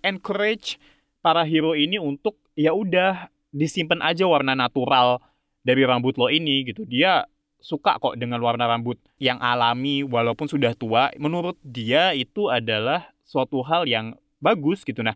encourage 0.00 0.80
para 1.20 1.44
hero 1.44 1.76
ini 1.76 2.00
untuk 2.00 2.40
ya 2.56 2.72
udah 2.72 3.28
disimpan 3.50 4.00
aja 4.00 4.24
warna 4.24 4.56
natural 4.56 5.20
dari 5.64 5.82
rambut 5.84 6.16
lo 6.16 6.28
ini 6.32 6.68
gitu. 6.68 6.84
Dia 6.88 7.24
suka 7.60 8.00
kok 8.00 8.16
dengan 8.16 8.40
warna 8.40 8.64
rambut 8.64 8.96
yang 9.20 9.36
alami 9.38 10.02
walaupun 10.02 10.48
sudah 10.48 10.72
tua. 10.72 11.12
Menurut 11.20 11.60
dia 11.60 12.16
itu 12.16 12.48
adalah 12.48 13.12
suatu 13.24 13.60
hal 13.62 13.84
yang 13.86 14.16
bagus 14.40 14.82
gitu. 14.82 15.04
Nah, 15.04 15.14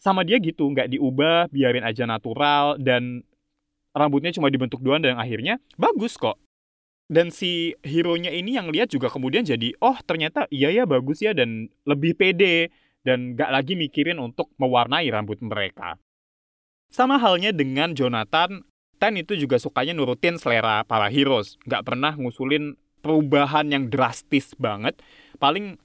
sama 0.00 0.24
dia 0.24 0.40
gitu, 0.40 0.68
nggak 0.68 0.92
diubah, 0.96 1.48
biarin 1.52 1.84
aja 1.84 2.04
natural 2.04 2.76
dan 2.80 3.24
rambutnya 3.94 4.34
cuma 4.34 4.50
dibentuk 4.50 4.82
doang 4.82 5.00
dan 5.00 5.16
akhirnya 5.16 5.60
bagus 5.80 6.18
kok. 6.18 6.36
Dan 7.04 7.28
si 7.28 7.76
hero-nya 7.84 8.32
ini 8.32 8.56
yang 8.56 8.72
lihat 8.72 8.88
juga 8.88 9.12
kemudian 9.12 9.44
jadi, 9.44 9.76
oh 9.84 9.96
ternyata 10.08 10.48
iya 10.48 10.72
ya 10.72 10.88
bagus 10.88 11.20
ya 11.20 11.36
dan 11.36 11.68
lebih 11.84 12.16
pede 12.16 12.72
dan 13.04 13.36
nggak 13.36 13.52
lagi 13.52 13.76
mikirin 13.76 14.16
untuk 14.16 14.48
mewarnai 14.56 15.04
rambut 15.12 15.36
mereka. 15.44 16.00
Sama 16.88 17.20
halnya 17.20 17.52
dengan 17.52 17.92
Jonathan 17.92 18.64
Ten 18.98 19.20
itu 19.20 19.34
juga 19.34 19.58
sukanya 19.60 19.92
nurutin 19.92 20.38
selera 20.38 20.86
para 20.86 21.10
heroes, 21.10 21.58
nggak 21.66 21.82
pernah 21.84 22.12
ngusulin 22.14 22.78
perubahan 23.04 23.68
yang 23.68 23.92
drastis 23.92 24.56
banget. 24.56 24.96
Paling 25.36 25.76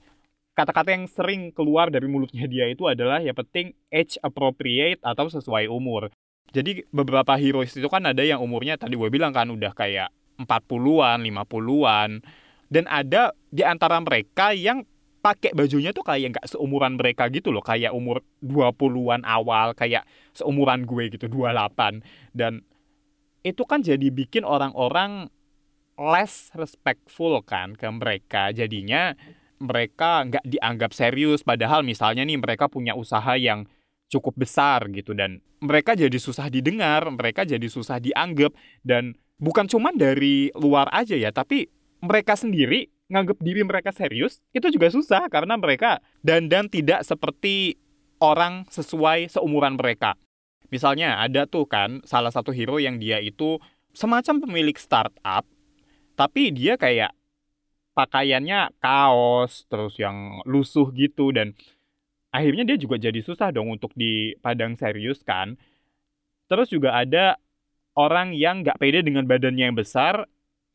kata-kata 0.56 0.92
yang 0.92 1.04
sering 1.08 1.52
keluar 1.52 1.92
dari 1.92 2.08
mulutnya 2.08 2.44
dia 2.48 2.68
itu 2.68 2.88
adalah 2.88 3.20
ya 3.20 3.36
penting 3.36 3.76
age 3.92 4.16
appropriate 4.24 5.00
atau 5.04 5.28
sesuai 5.28 5.68
umur. 5.68 6.08
Jadi 6.50 6.82
beberapa 6.90 7.38
heroes 7.38 7.76
itu 7.78 7.86
kan 7.86 8.02
ada 8.08 8.24
yang 8.26 8.42
umurnya 8.42 8.74
tadi 8.74 8.98
gue 8.98 9.06
bilang 9.12 9.30
kan 9.30 9.46
udah 9.52 9.70
kayak 9.70 10.10
40-an, 10.40 11.22
50-an. 11.22 12.10
Dan 12.70 12.84
ada 12.86 13.34
di 13.50 13.62
antara 13.66 13.98
mereka 13.98 14.54
yang 14.54 14.86
pakai 15.20 15.52
bajunya 15.52 15.92
tuh 15.92 16.02
kayak 16.02 16.38
nggak 16.38 16.46
seumuran 16.48 16.96
mereka 16.96 17.28
gitu 17.28 17.52
loh. 17.52 17.62
Kayak 17.62 17.92
umur 17.94 18.24
20-an 18.42 19.22
awal, 19.22 19.76
kayak 19.76 20.08
seumuran 20.34 20.88
gue 20.88 21.12
gitu, 21.12 21.26
28. 21.28 22.02
Dan 22.34 22.64
itu 23.40 23.62
kan 23.64 23.80
jadi 23.80 24.08
bikin 24.12 24.44
orang-orang 24.44 25.32
less 26.00 26.48
respectful 26.56 27.40
kan 27.44 27.76
ke 27.76 27.88
mereka. 27.88 28.52
Jadinya 28.52 29.12
mereka 29.60 30.24
nggak 30.24 30.44
dianggap 30.48 30.90
serius. 30.96 31.44
Padahal 31.44 31.84
misalnya 31.84 32.24
nih 32.24 32.40
mereka 32.40 32.66
punya 32.72 32.96
usaha 32.96 33.36
yang 33.36 33.68
cukup 34.10 34.34
besar 34.42 34.90
gitu 34.90 35.14
dan 35.14 35.38
mereka 35.62 35.94
jadi 35.94 36.16
susah 36.16 36.50
didengar, 36.50 37.06
mereka 37.12 37.46
jadi 37.46 37.62
susah 37.68 38.02
dianggap 38.02 38.50
dan 38.82 39.14
bukan 39.38 39.70
cuma 39.70 39.94
dari 39.94 40.50
luar 40.58 40.90
aja 40.90 41.14
ya, 41.14 41.30
tapi 41.30 41.70
mereka 42.02 42.34
sendiri 42.34 42.90
nganggap 43.10 43.38
diri 43.42 43.62
mereka 43.66 43.90
serius 43.90 44.38
itu 44.54 44.66
juga 44.70 44.90
susah 44.90 45.26
karena 45.30 45.58
mereka 45.58 45.98
dandan 46.22 46.70
tidak 46.70 47.02
seperti 47.02 47.76
orang 48.18 48.66
sesuai 48.72 49.30
seumuran 49.30 49.78
mereka. 49.78 50.18
Misalnya 50.70 51.18
ada 51.18 51.50
tuh 51.50 51.66
kan 51.66 51.98
salah 52.06 52.30
satu 52.30 52.54
hero 52.54 52.78
yang 52.78 53.02
dia 53.02 53.18
itu 53.18 53.58
semacam 53.90 54.46
pemilik 54.46 54.78
startup, 54.78 55.42
tapi 56.14 56.54
dia 56.54 56.78
kayak 56.78 57.10
pakaiannya 57.94 58.70
kaos 58.78 59.66
terus 59.66 59.98
yang 59.98 60.40
lusuh 60.46 60.88
gitu 60.94 61.34
dan 61.34 61.58
akhirnya 62.30 62.62
dia 62.62 62.78
juga 62.78 62.96
jadi 63.02 63.18
susah 63.18 63.50
dong 63.50 63.74
untuk 63.74 63.90
dipandang 63.98 64.78
serius 64.78 65.26
kan. 65.26 65.58
Terus 66.46 66.70
juga 66.70 66.98
ada 66.98 67.38
orang 67.98 68.34
yang 68.34 68.62
nggak 68.62 68.78
pede 68.78 69.02
dengan 69.02 69.26
badannya 69.26 69.70
yang 69.70 69.76
besar, 69.78 70.26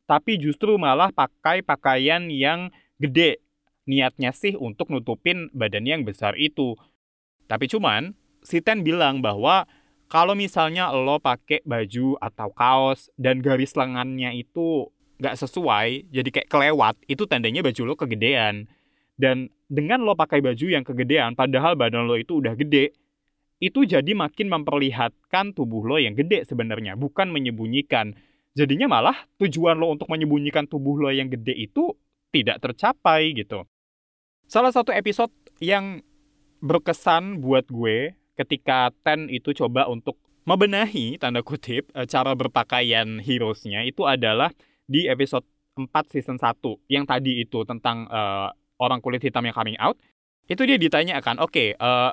tapi 0.04 0.36
justru 0.36 0.76
malah 0.76 1.12
pakai 1.12 1.64
pakaian 1.64 2.28
yang 2.28 2.68
gede. 3.00 3.40
Niatnya 3.86 4.34
sih 4.34 4.58
untuk 4.58 4.92
nutupin 4.92 5.48
badannya 5.56 6.00
yang 6.00 6.06
besar 6.06 6.34
itu. 6.36 6.74
Tapi 7.46 7.70
cuman, 7.70 8.18
si 8.42 8.58
Ten 8.58 8.82
bilang 8.82 9.22
bahwa 9.22 9.64
kalau 10.06 10.38
misalnya 10.38 10.94
lo 10.94 11.18
pakai 11.18 11.66
baju 11.66 12.14
atau 12.22 12.48
kaos 12.54 13.10
dan 13.18 13.42
garis 13.42 13.74
lengannya 13.74 14.38
itu 14.38 14.86
nggak 15.16 15.34
sesuai, 15.34 16.12
jadi 16.12 16.28
kayak 16.28 16.48
kelewat, 16.52 16.94
itu 17.08 17.24
tandanya 17.24 17.64
baju 17.64 17.82
lo 17.82 17.94
kegedean. 17.96 18.70
Dan 19.16 19.48
dengan 19.66 20.04
lo 20.04 20.12
pakai 20.12 20.44
baju 20.44 20.66
yang 20.68 20.84
kegedean, 20.84 21.32
padahal 21.34 21.74
badan 21.74 22.04
lo 22.04 22.14
itu 22.20 22.38
udah 22.38 22.52
gede, 22.54 22.92
itu 23.58 23.88
jadi 23.88 24.12
makin 24.12 24.52
memperlihatkan 24.52 25.56
tubuh 25.56 25.88
lo 25.88 25.96
yang 25.96 26.12
gede 26.12 26.44
sebenarnya, 26.44 26.94
bukan 26.94 27.32
menyembunyikan. 27.32 28.12
Jadinya 28.52 28.88
malah 28.88 29.16
tujuan 29.40 29.76
lo 29.80 29.92
untuk 29.92 30.08
menyembunyikan 30.12 30.68
tubuh 30.68 31.00
lo 31.00 31.08
yang 31.08 31.32
gede 31.32 31.56
itu 31.56 31.96
tidak 32.30 32.60
tercapai 32.60 33.32
gitu. 33.32 33.64
Salah 34.46 34.70
satu 34.70 34.92
episode 34.92 35.32
yang 35.58 36.04
berkesan 36.60 37.40
buat 37.40 37.64
gue 37.68 38.12
ketika 38.36 38.92
Ten 39.02 39.26
itu 39.32 39.56
coba 39.56 39.88
untuk 39.88 40.20
membenahi 40.46 41.18
tanda 41.18 41.42
kutip 41.42 41.90
eh, 41.96 42.06
cara 42.06 42.36
berpakaian 42.38 43.18
heroesnya 43.18 43.82
itu 43.82 44.06
adalah 44.06 44.52
di 44.86 45.10
episode 45.10 45.42
4 45.74 45.90
season 46.08 46.38
1 46.38 46.62
yang 46.88 47.04
tadi 47.04 47.42
itu 47.42 47.66
tentang 47.68 48.08
uh, 48.08 48.48
orang 48.80 49.02
kulit 49.02 49.20
hitam 49.20 49.44
yang 49.44 49.52
coming 49.52 49.76
out 49.76 49.98
itu 50.46 50.62
dia 50.62 50.78
ditanyakan 50.78 51.42
oke 51.42 51.50
okay, 51.50 51.68
uh, 51.76 52.08
eh, 52.08 52.12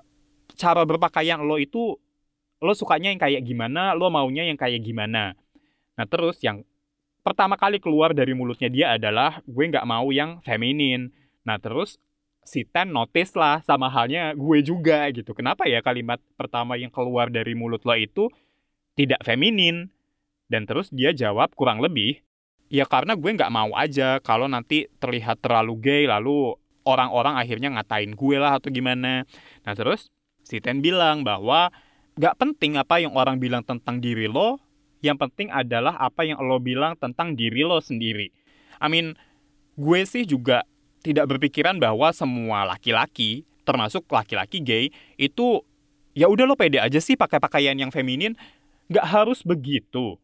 cara 0.58 0.84
berpakaian 0.84 1.39
lo 1.46 1.62
itu 1.62 1.96
lo 2.63 2.72
sukanya 2.72 3.12
yang 3.12 3.20
kayak 3.20 3.44
gimana? 3.44 3.92
Lo 3.92 4.08
maunya 4.08 4.48
yang 4.48 4.56
kayak 4.56 4.80
gimana? 4.80 5.36
Nah 6.00 6.06
terus 6.08 6.39
yang 6.39 6.63
pertama 7.20 7.60
kali 7.60 7.84
keluar 7.84 8.15
dari 8.15 8.32
mulutnya 8.32 8.72
dia 8.72 8.96
adalah 8.96 9.44
gue 9.44 9.65
nggak 9.68 9.84
mau 9.84 10.08
yang 10.15 10.39
feminin. 10.48 11.12
Nah 11.44 11.60
terus 11.60 12.00
si 12.43 12.67
Ten 12.67 12.91
notice 12.91 13.33
lah 13.35 13.63
sama 13.63 13.88
halnya 13.88 14.35
gue 14.35 14.59
juga 14.63 15.07
gitu. 15.12 15.31
Kenapa 15.35 15.67
ya 15.67 15.79
kalimat 15.79 16.19
pertama 16.35 16.75
yang 16.75 16.91
keluar 16.91 17.31
dari 17.31 17.55
mulut 17.55 17.83
lo 17.83 17.95
itu 17.95 18.27
tidak 18.95 19.23
feminin? 19.23 19.89
Dan 20.47 20.69
terus 20.69 20.91
dia 20.93 21.15
jawab 21.15 21.55
kurang 21.57 21.81
lebih, 21.81 22.21
Ya 22.73 22.89
karena 22.89 23.13
gue 23.13 23.29
nggak 23.38 23.53
mau 23.53 23.69
aja 23.77 24.17
kalau 24.25 24.50
nanti 24.50 24.89
terlihat 24.97 25.45
terlalu 25.45 25.77
gay 25.77 26.03
lalu 26.09 26.57
orang-orang 26.89 27.38
akhirnya 27.38 27.69
ngatain 27.69 28.17
gue 28.17 28.35
lah 28.41 28.57
atau 28.57 28.73
gimana. 28.73 29.29
Nah 29.62 29.73
terus 29.77 30.09
si 30.41 30.57
Ten 30.57 30.81
bilang 30.81 31.21
bahwa 31.21 31.69
nggak 32.17 32.33
penting 32.33 32.81
apa 32.81 32.97
yang 32.97 33.13
orang 33.13 33.38
bilang 33.38 33.62
tentang 33.62 34.01
diri 34.01 34.25
lo, 34.25 34.57
yang 35.05 35.21
penting 35.21 35.53
adalah 35.53 36.01
apa 36.01 36.25
yang 36.25 36.41
lo 36.41 36.57
bilang 36.57 36.97
tentang 36.97 37.38
diri 37.38 37.62
lo 37.62 37.77
sendiri. 37.77 38.33
I 38.81 38.89
mean, 38.89 39.13
gue 39.77 40.01
sih 40.09 40.25
juga 40.25 40.65
tidak 41.03 41.29
berpikiran 41.36 41.77
bahwa 41.77 42.10
semua 42.15 42.63
laki-laki, 42.63 43.43
termasuk 43.67 44.07
laki-laki 44.07 44.63
gay, 44.63 44.86
itu 45.19 45.62
ya 46.15 46.31
udah 46.31 46.48
lo 46.48 46.55
pede 46.55 46.79
aja 46.79 46.98
sih 47.03 47.19
pakai 47.19 47.43
pakaian 47.43 47.75
yang 47.75 47.91
feminin, 47.91 48.39
nggak 48.88 49.05
harus 49.05 49.43
begitu. 49.43 50.15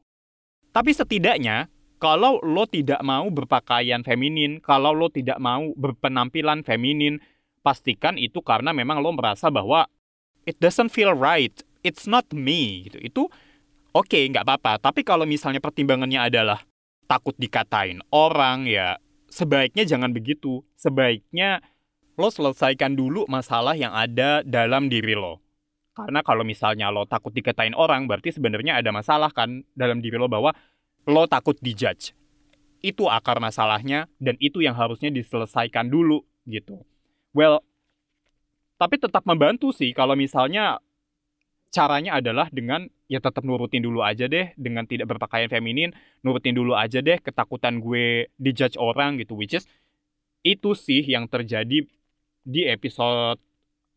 Tapi 0.71 0.95
setidaknya 0.95 1.67
kalau 1.99 2.39
lo 2.39 2.63
tidak 2.63 3.03
mau 3.03 3.27
berpakaian 3.27 4.07
feminin, 4.07 4.63
kalau 4.63 4.95
lo 4.95 5.11
tidak 5.11 5.35
mau 5.43 5.75
berpenampilan 5.75 6.63
feminin, 6.63 7.19
pastikan 7.59 8.15
itu 8.15 8.39
karena 8.39 8.71
memang 8.71 9.03
lo 9.03 9.11
merasa 9.11 9.51
bahwa 9.51 9.83
it 10.47 10.55
doesn't 10.63 10.95
feel 10.95 11.11
right, 11.11 11.53
it's 11.83 12.07
not 12.07 12.23
me 12.31 12.87
gitu. 12.87 12.97
Itu 13.03 13.23
oke 13.91 14.07
okay, 14.07 14.31
nggak 14.31 14.47
apa-apa. 14.47 14.79
Tapi 14.79 15.03
kalau 15.03 15.27
misalnya 15.27 15.59
pertimbangannya 15.59 16.31
adalah 16.31 16.63
takut 17.09 17.35
dikatain 17.35 17.99
orang 18.13 18.69
ya 18.69 18.95
sebaiknya 19.29 19.85
jangan 19.85 20.11
begitu. 20.11 20.61
Sebaiknya 20.75 21.63
lo 22.19 22.27
selesaikan 22.27 22.93
dulu 22.93 23.23
masalah 23.31 23.73
yang 23.77 23.95
ada 23.95 24.43
dalam 24.43 24.91
diri 24.91 25.15
lo. 25.15 25.39
Karena 25.95 26.23
kalau 26.23 26.43
misalnya 26.47 26.91
lo 26.91 27.03
takut 27.07 27.31
dikatain 27.31 27.75
orang, 27.75 28.07
berarti 28.07 28.31
sebenarnya 28.35 28.79
ada 28.79 28.91
masalah 28.91 29.31
kan 29.31 29.63
dalam 29.75 29.99
diri 29.99 30.15
lo 30.15 30.27
bahwa 30.31 30.55
lo 31.07 31.23
takut 31.27 31.55
dijudge. 31.59 32.15
Itu 32.79 33.11
akar 33.11 33.43
masalahnya 33.43 34.07
dan 34.19 34.39
itu 34.39 34.63
yang 34.63 34.75
harusnya 34.75 35.11
diselesaikan 35.11 35.91
dulu 35.91 36.23
gitu. 36.47 36.79
Well, 37.35 37.59
tapi 38.79 38.95
tetap 38.95 39.27
membantu 39.27 39.75
sih 39.75 39.91
kalau 39.91 40.15
misalnya 40.15 40.79
caranya 41.69 42.17
adalah 42.17 42.49
dengan 42.49 42.89
ya 43.05 43.21
tetap 43.21 43.45
nurutin 43.45 43.81
dulu 43.85 44.01
aja 44.01 44.25
deh 44.25 44.53
dengan 44.57 44.85
tidak 44.85 45.09
berpakaian 45.15 45.49
feminin, 45.49 45.93
nurutin 46.25 46.57
dulu 46.57 46.73
aja 46.73 47.01
deh 47.01 47.21
ketakutan 47.21 47.81
gue 47.81 48.29
dijudge 48.41 48.77
orang 48.77 49.21
gitu 49.21 49.37
which 49.37 49.57
is 49.57 49.65
itu 50.41 50.73
sih 50.73 51.03
yang 51.03 51.27
terjadi 51.29 51.85
di 52.43 52.61
episode 52.65 53.37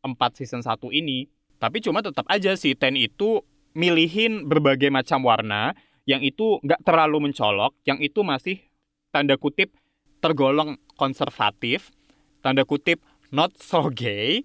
4 0.04 0.38
season 0.38 0.60
1 0.60 0.90
ini. 0.92 1.30
Tapi 1.62 1.78
cuma 1.78 2.02
tetap 2.02 2.26
aja 2.26 2.58
si 2.58 2.74
Ten 2.74 2.98
itu 2.98 3.46
milihin 3.72 4.50
berbagai 4.50 4.90
macam 4.90 5.22
warna 5.22 5.72
yang 6.04 6.18
itu 6.20 6.58
nggak 6.66 6.82
terlalu 6.82 7.30
mencolok, 7.30 7.78
yang 7.86 8.02
itu 8.02 8.26
masih 8.26 8.58
tanda 9.14 9.38
kutip 9.38 9.70
tergolong 10.18 10.74
konservatif, 10.98 11.94
tanda 12.42 12.66
kutip 12.66 12.98
not 13.30 13.54
so 13.62 13.86
gay, 13.94 14.42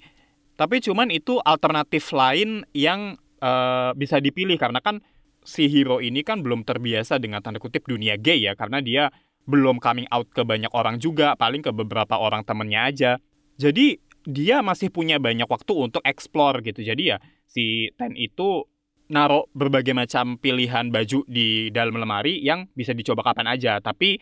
tapi 0.58 0.82
cuman 0.82 1.14
itu 1.14 1.38
alternatif 1.46 2.10
lain 2.12 2.66
yang 2.74 3.16
uh, 3.40 3.94
bisa 3.94 4.18
dipilih 4.18 4.58
karena 4.58 4.82
kan 4.82 5.00
si 5.46 5.70
hero 5.72 6.04
ini 6.04 6.26
kan 6.26 6.44
belum 6.44 6.68
terbiasa 6.68 7.22
dengan 7.22 7.40
tanda 7.40 7.62
kutip 7.62 7.88
dunia 7.88 8.20
gay 8.20 8.44
ya 8.44 8.58
karena 8.58 8.84
dia 8.84 9.14
belum 9.48 9.80
coming 9.80 10.06
out 10.12 10.28
ke 10.36 10.44
banyak 10.44 10.70
orang 10.76 11.00
juga, 11.00 11.34
paling 11.40 11.64
ke 11.64 11.72
beberapa 11.72 12.20
orang 12.20 12.44
temennya 12.44 12.82
aja. 12.84 13.12
Jadi 13.56 13.96
dia 14.28 14.60
masih 14.60 14.92
punya 14.92 15.24
banyak 15.24 15.48
waktu 15.48 15.72
untuk 15.72 16.04
explore 16.04 16.60
gitu. 16.60 16.84
Jadi 16.84 17.16
ya 17.16 17.18
si 17.48 17.96
Ten 17.96 18.14
itu 18.20 18.68
naruh 19.08 19.48
berbagai 19.56 19.96
macam 19.96 20.36
pilihan 20.36 20.92
baju 20.92 21.24
di 21.32 21.72
dalam 21.72 21.96
lemari 21.96 22.44
yang 22.44 22.68
bisa 22.76 22.92
dicoba 22.92 23.24
kapan 23.24 23.56
aja. 23.56 23.80
Tapi 23.80 24.20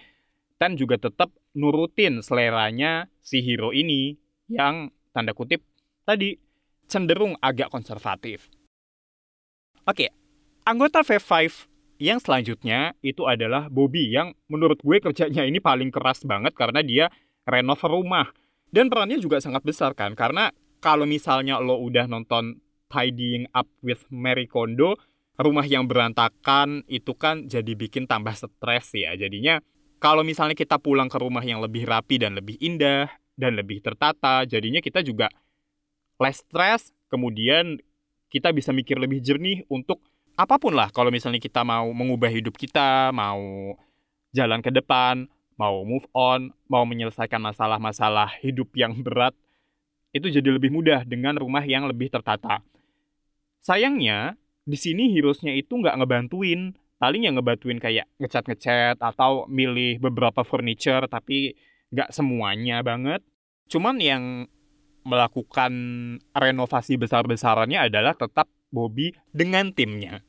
Ten 0.61 0.77
juga 0.77 1.01
tetap 1.01 1.33
nurutin 1.57 2.21
seleranya 2.21 3.09
si 3.25 3.41
hero 3.41 3.73
ini 3.73 4.13
yang 4.45 4.93
tanda 5.09 5.33
kutip 5.33 5.65
tadi 6.05 6.37
cenderung 6.85 7.33
agak 7.41 7.73
konservatif. 7.73 8.47
Oke, 9.85 10.13
anggota 10.65 11.01
V5 11.01 11.65
yang 11.97 12.21
selanjutnya 12.21 12.93
itu 13.01 13.25
adalah 13.25 13.67
Bobby 13.67 14.13
yang 14.13 14.33
menurut 14.47 14.79
gue 14.81 14.97
kerjanya 15.01 15.43
ini 15.43 15.57
paling 15.57 15.89
keras 15.89 16.23
banget 16.23 16.53
karena 16.53 16.81
dia 16.85 17.05
renov 17.45 17.81
rumah. 17.85 18.29
Dan 18.69 18.91
perannya 18.91 19.21
juga 19.21 19.39
sangat 19.39 19.63
besar 19.63 19.95
kan, 19.95 20.17
karena 20.17 20.51
kalau 20.83 21.07
misalnya 21.07 21.61
lo 21.61 21.79
udah 21.79 22.09
nonton 22.09 22.59
tidying 22.91 23.47
up 23.55 23.69
with 23.79 24.03
Mary 24.11 24.49
Kondo, 24.49 24.99
rumah 25.39 25.63
yang 25.63 25.87
berantakan 25.87 26.83
itu 26.91 27.15
kan 27.15 27.47
jadi 27.47 27.71
bikin 27.71 28.09
tambah 28.09 28.35
stres 28.35 28.91
ya. 28.91 29.15
Jadinya 29.15 29.63
kalau 30.03 30.27
misalnya 30.27 30.57
kita 30.57 30.75
pulang 30.75 31.07
ke 31.07 31.17
rumah 31.17 31.45
yang 31.45 31.63
lebih 31.63 31.87
rapi 31.87 32.19
dan 32.19 32.35
lebih 32.35 32.59
indah 32.59 33.07
dan 33.39 33.55
lebih 33.55 33.79
tertata, 33.79 34.43
jadinya 34.43 34.83
kita 34.83 34.99
juga 34.99 35.31
less 36.21 36.43
stress, 36.43 36.91
kemudian 37.11 37.79
kita 38.31 38.51
bisa 38.51 38.75
mikir 38.75 38.99
lebih 38.99 39.23
jernih 39.23 39.63
untuk 39.71 40.03
apa 40.35 40.59
pun 40.59 40.75
lah. 40.75 40.91
Kalau 40.91 41.11
misalnya 41.11 41.39
kita 41.39 41.63
mau 41.63 41.87
mengubah 41.95 42.27
hidup 42.27 42.55
kita, 42.59 43.11
mau 43.15 43.75
jalan 44.35 44.59
ke 44.59 44.71
depan, 44.71 45.31
mau 45.55 45.83
move 45.87 46.07
on, 46.11 46.51
mau 46.67 46.83
menyelesaikan 46.83 47.39
masalah-masalah 47.39 48.35
hidup 48.43 48.67
yang 48.75 48.91
berat, 48.99 49.31
itu 50.11 50.27
jadi 50.31 50.55
lebih 50.55 50.71
mudah 50.71 51.03
dengan 51.07 51.35
rumah 51.39 51.63
yang 51.63 51.87
lebih 51.87 52.11
tertata. 52.11 52.63
Sayangnya, 53.63 54.35
di 54.63 54.77
sini 54.79 55.11
heroesnya 55.15 55.55
itu 55.55 55.75
nggak 55.75 55.99
ngebantuin. 55.99 56.75
Paling 56.95 57.27
yang 57.27 57.35
ngebantuin 57.35 57.75
kayak 57.75 58.07
ngecat-ngecat 58.23 59.03
atau 59.03 59.43
milih 59.51 59.99
beberapa 59.99 60.47
furniture, 60.47 61.03
tapi 61.11 61.55
nggak 61.91 62.15
semuanya 62.15 62.79
banget. 62.79 63.19
Cuman 63.67 63.99
yang 63.99 64.47
melakukan 65.05 65.71
renovasi 66.33 66.97
besar-besarannya 66.97 67.87
adalah 67.87 68.17
tetap 68.17 68.49
Bobby 68.73 69.13
dengan 69.31 69.71
timnya. 69.71 70.25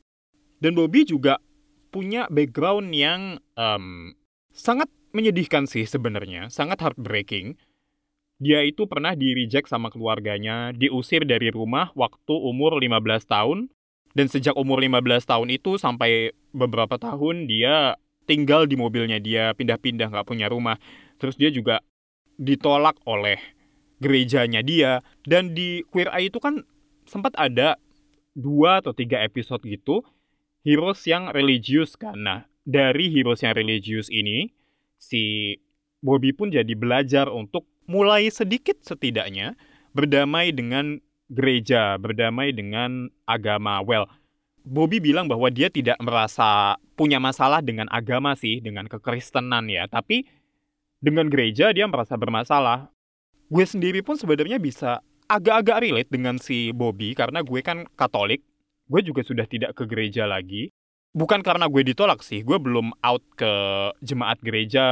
Dan 0.60 0.76
Bobby 0.76 1.08
juga 1.08 1.40
punya 1.88 2.28
background 2.28 2.92
yang 2.92 3.40
um, 3.56 4.12
sangat 4.52 4.92
menyedihkan 5.16 5.64
sih 5.64 5.88
sebenarnya, 5.88 6.52
sangat 6.52 6.84
heartbreaking 6.84 7.56
dia 8.36 8.60
itu 8.68 8.84
pernah 8.84 9.16
di 9.16 9.32
reject 9.32 9.72
sama 9.72 9.88
keluarganya, 9.88 10.76
diusir 10.76 11.24
dari 11.24 11.48
rumah 11.48 11.88
waktu 11.96 12.36
umur 12.36 12.76
15 12.76 13.24
tahun, 13.24 13.58
dan 14.12 14.26
sejak 14.28 14.52
umur 14.56 14.80
15 14.84 15.24
tahun 15.24 15.48
itu 15.56 15.80
sampai 15.80 16.36
beberapa 16.52 17.00
tahun 17.00 17.48
dia 17.48 17.96
tinggal 18.28 18.68
di 18.68 18.76
mobilnya 18.76 19.16
dia, 19.16 19.56
pindah-pindah 19.56 20.12
nggak 20.12 20.28
punya 20.28 20.52
rumah. 20.52 20.76
Terus 21.16 21.40
dia 21.40 21.48
juga 21.48 21.80
ditolak 22.36 23.00
oleh 23.08 23.40
gerejanya 24.02 24.60
dia, 24.60 25.00
dan 25.24 25.56
di 25.56 25.84
Queer 25.88 26.12
Eye 26.12 26.28
itu 26.28 26.40
kan 26.42 26.64
sempat 27.08 27.32
ada 27.38 27.80
dua 28.36 28.84
atau 28.84 28.92
tiga 28.92 29.22
episode 29.24 29.64
gitu, 29.64 30.04
heroes 30.66 31.04
yang 31.08 31.32
religius 31.32 31.96
kan. 31.96 32.12
Nah, 32.18 32.40
dari 32.66 33.08
heroes 33.08 33.40
yang 33.40 33.56
religius 33.56 34.12
ini, 34.12 34.52
si 34.98 35.54
Bobby 36.04 36.34
pun 36.36 36.52
jadi 36.52 36.74
belajar 36.76 37.30
untuk 37.32 37.64
mulai 37.86 38.28
sedikit 38.28 38.82
setidaknya 38.82 39.54
berdamai 39.96 40.52
dengan 40.52 41.00
gereja, 41.30 41.96
berdamai 41.96 42.52
dengan 42.52 43.08
agama. 43.24 43.80
Well, 43.80 44.10
Bobby 44.66 44.98
bilang 44.98 45.30
bahwa 45.30 45.46
dia 45.48 45.70
tidak 45.70 45.96
merasa 46.02 46.74
punya 46.98 47.22
masalah 47.22 47.62
dengan 47.62 47.86
agama 47.88 48.34
sih, 48.34 48.58
dengan 48.58 48.90
kekristenan 48.90 49.70
ya, 49.70 49.86
tapi 49.86 50.26
dengan 50.98 51.30
gereja 51.30 51.70
dia 51.70 51.86
merasa 51.86 52.18
bermasalah. 52.18 52.90
Gue 53.46 53.64
sendiri 53.66 54.02
pun 54.02 54.18
sebenarnya 54.18 54.58
bisa 54.58 55.02
agak-agak 55.30 55.82
relate 55.82 56.10
dengan 56.10 56.38
si 56.38 56.70
Bobby 56.74 57.14
karena 57.14 57.42
gue 57.42 57.60
kan 57.62 57.86
Katolik. 57.94 58.42
Gue 58.86 59.02
juga 59.02 59.26
sudah 59.26 59.46
tidak 59.46 59.74
ke 59.74 59.86
gereja 59.86 60.26
lagi. 60.26 60.70
Bukan 61.16 61.40
karena 61.40 61.66
gue 61.66 61.82
ditolak 61.82 62.20
sih, 62.20 62.44
gue 62.44 62.58
belum 62.60 62.92
out 63.00 63.24
ke 63.34 63.52
jemaat 64.04 64.36
gereja, 64.44 64.84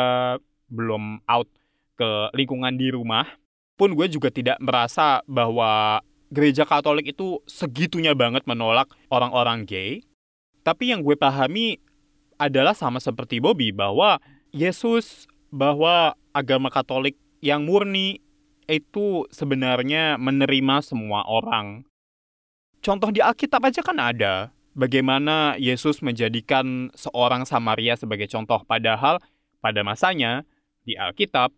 belum 0.72 1.20
out 1.28 1.46
ke 1.94 2.32
lingkungan 2.34 2.74
di 2.74 2.90
rumah 2.90 3.28
pun 3.74 3.94
gue 3.94 4.06
juga 4.06 4.30
tidak 4.30 4.58
merasa 4.62 5.22
bahwa 5.26 6.02
gereja 6.30 6.62
Katolik 6.66 7.14
itu 7.14 7.42
segitunya 7.46 8.14
banget 8.14 8.46
menolak 8.46 8.90
orang-orang 9.10 9.66
gay. 9.66 10.02
Tapi 10.62 10.94
yang 10.94 11.02
gue 11.04 11.18
pahami 11.18 11.78
adalah 12.38 12.72
sama 12.72 12.98
seperti 12.98 13.38
Bobby 13.38 13.70
bahwa 13.74 14.18
Yesus 14.54 15.26
bahwa 15.50 16.14
agama 16.30 16.70
Katolik 16.70 17.18
yang 17.42 17.66
murni 17.66 18.22
itu 18.68 19.28
sebenarnya 19.30 20.16
menerima 20.16 20.80
semua 20.84 21.24
orang. 21.26 21.84
Contoh 22.84 23.08
di 23.08 23.24
Alkitab 23.24 23.64
aja 23.64 23.80
kan 23.80 23.96
ada 23.96 24.52
bagaimana 24.76 25.56
Yesus 25.56 26.02
menjadikan 26.04 26.92
seorang 26.92 27.48
Samaria 27.48 27.96
sebagai 27.96 28.28
contoh 28.28 28.60
padahal 28.66 29.22
pada 29.62 29.80
masanya 29.80 30.44
di 30.84 30.98
Alkitab 30.98 31.54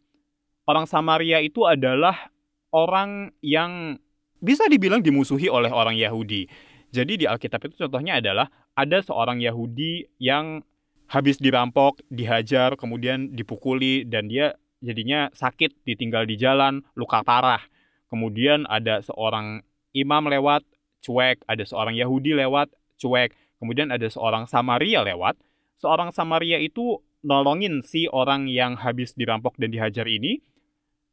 orang 0.71 0.87
Samaria 0.87 1.43
itu 1.43 1.67
adalah 1.67 2.31
orang 2.71 3.35
yang 3.43 3.99
bisa 4.39 4.69
dibilang 4.71 5.01
dimusuhi 5.01 5.51
oleh 5.51 5.73
orang 5.73 5.97
Yahudi. 5.97 6.47
Jadi 6.95 7.19
di 7.19 7.27
Alkitab 7.27 7.67
itu 7.67 7.75
contohnya 7.83 8.23
adalah 8.23 8.47
ada 8.79 9.03
seorang 9.03 9.43
Yahudi 9.43 10.07
yang 10.23 10.63
habis 11.07 11.39
dirampok, 11.39 12.03
dihajar, 12.11 12.75
kemudian 12.79 13.33
dipukuli 13.35 14.07
dan 14.07 14.27
dia 14.31 14.55
jadinya 14.87 15.29
sakit, 15.35 15.83
ditinggal 15.83 16.31
di 16.31 16.39
jalan, 16.39 16.87
luka 16.95 17.27
parah. 17.27 17.61
Kemudian 18.07 18.65
ada 18.71 19.03
seorang 19.03 19.67
imam 19.91 20.31
lewat, 20.31 20.63
cuek, 21.03 21.43
ada 21.51 21.67
seorang 21.67 21.99
Yahudi 21.99 22.39
lewat, 22.39 22.71
cuek. 23.03 23.35
Kemudian 23.59 23.91
ada 23.91 24.07
seorang 24.07 24.47
Samaria 24.47 25.03
lewat. 25.03 25.35
Seorang 25.83 26.15
Samaria 26.15 26.63
itu 26.63 27.03
nolongin 27.27 27.83
si 27.83 28.07
orang 28.07 28.47
yang 28.47 28.79
habis 28.79 29.13
dirampok 29.19 29.59
dan 29.59 29.75
dihajar 29.75 30.07
ini. 30.07 30.39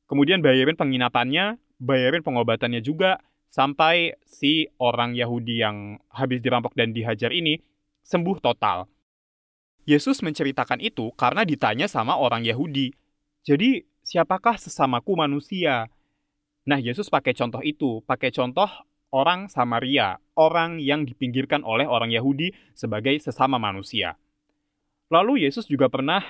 Kemudian 0.05 0.45
bayarin 0.45 0.77
penginapannya, 0.77 1.57
bayarin 1.81 2.21
pengobatannya 2.21 2.85
juga, 2.85 3.17
sampai 3.53 4.17
si 4.25 4.69
orang 4.77 5.17
Yahudi 5.17 5.61
yang 5.61 5.97
habis 6.09 6.41
dirampok 6.41 6.77
dan 6.77 6.93
dihajar 6.93 7.29
ini 7.29 7.61
sembuh 8.01 8.37
total. 8.41 8.89
Yesus 9.83 10.23
menceritakan 10.23 10.79
itu 10.79 11.11
karena 11.13 11.43
ditanya 11.43 11.91
sama 11.91 12.15
orang 12.15 12.41
Yahudi. 12.47 12.95
Jadi, 13.43 13.83
siapakah 14.03 14.55
sesamaku 14.55 15.19
manusia? 15.19 15.91
Nah, 16.63 16.79
Yesus 16.79 17.11
pakai 17.11 17.35
contoh 17.35 17.59
itu, 17.59 17.99
pakai 18.07 18.31
contoh 18.31 18.67
orang 19.11 19.51
Samaria, 19.51 20.17
orang 20.39 20.79
yang 20.79 21.03
dipinggirkan 21.03 21.61
oleh 21.67 21.83
orang 21.83 22.09
Yahudi 22.09 22.55
sebagai 22.71 23.13
sesama 23.19 23.59
manusia. 23.59 24.15
Lalu 25.11 25.45
Yesus 25.45 25.67
juga 25.67 25.91
pernah 25.91 26.23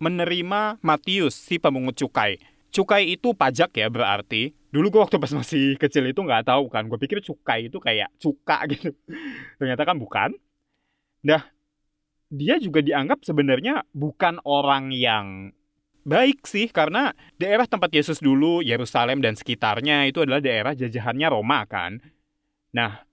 menerima 0.00 0.80
Matius, 0.80 1.36
si 1.36 1.60
pemungut 1.60 1.98
cukai. 1.98 2.40
Cukai 2.70 3.18
itu 3.18 3.34
pajak 3.34 3.74
ya 3.74 3.90
berarti. 3.90 4.56
Dulu 4.70 4.94
gue 4.94 5.00
waktu 5.02 5.18
pas 5.18 5.34
masih 5.34 5.74
kecil 5.76 6.06
itu 6.06 6.22
nggak 6.22 6.48
tahu 6.48 6.70
kan. 6.70 6.86
Gue 6.86 6.96
pikir 6.96 7.20
cukai 7.20 7.66
itu 7.66 7.82
kayak 7.82 8.08
cuka 8.16 8.64
gitu. 8.72 8.94
Ternyata 9.58 9.82
kan 9.82 9.98
bukan. 9.98 10.30
Nah, 11.26 11.50
dia 12.30 12.56
juga 12.62 12.80
dianggap 12.80 13.26
sebenarnya 13.26 13.84
bukan 13.90 14.38
orang 14.46 14.94
yang 14.94 15.50
baik 16.02 16.46
sih 16.48 16.68
karena 16.70 17.12
daerah 17.36 17.68
tempat 17.68 17.92
Yesus 17.92 18.18
dulu 18.18 18.64
Yerusalem 18.64 19.20
dan 19.20 19.36
sekitarnya 19.36 20.08
itu 20.08 20.24
adalah 20.24 20.40
daerah 20.40 20.72
jajahannya 20.72 21.28
Roma 21.30 21.64
kan. 21.68 22.00
Nah, 22.70 23.04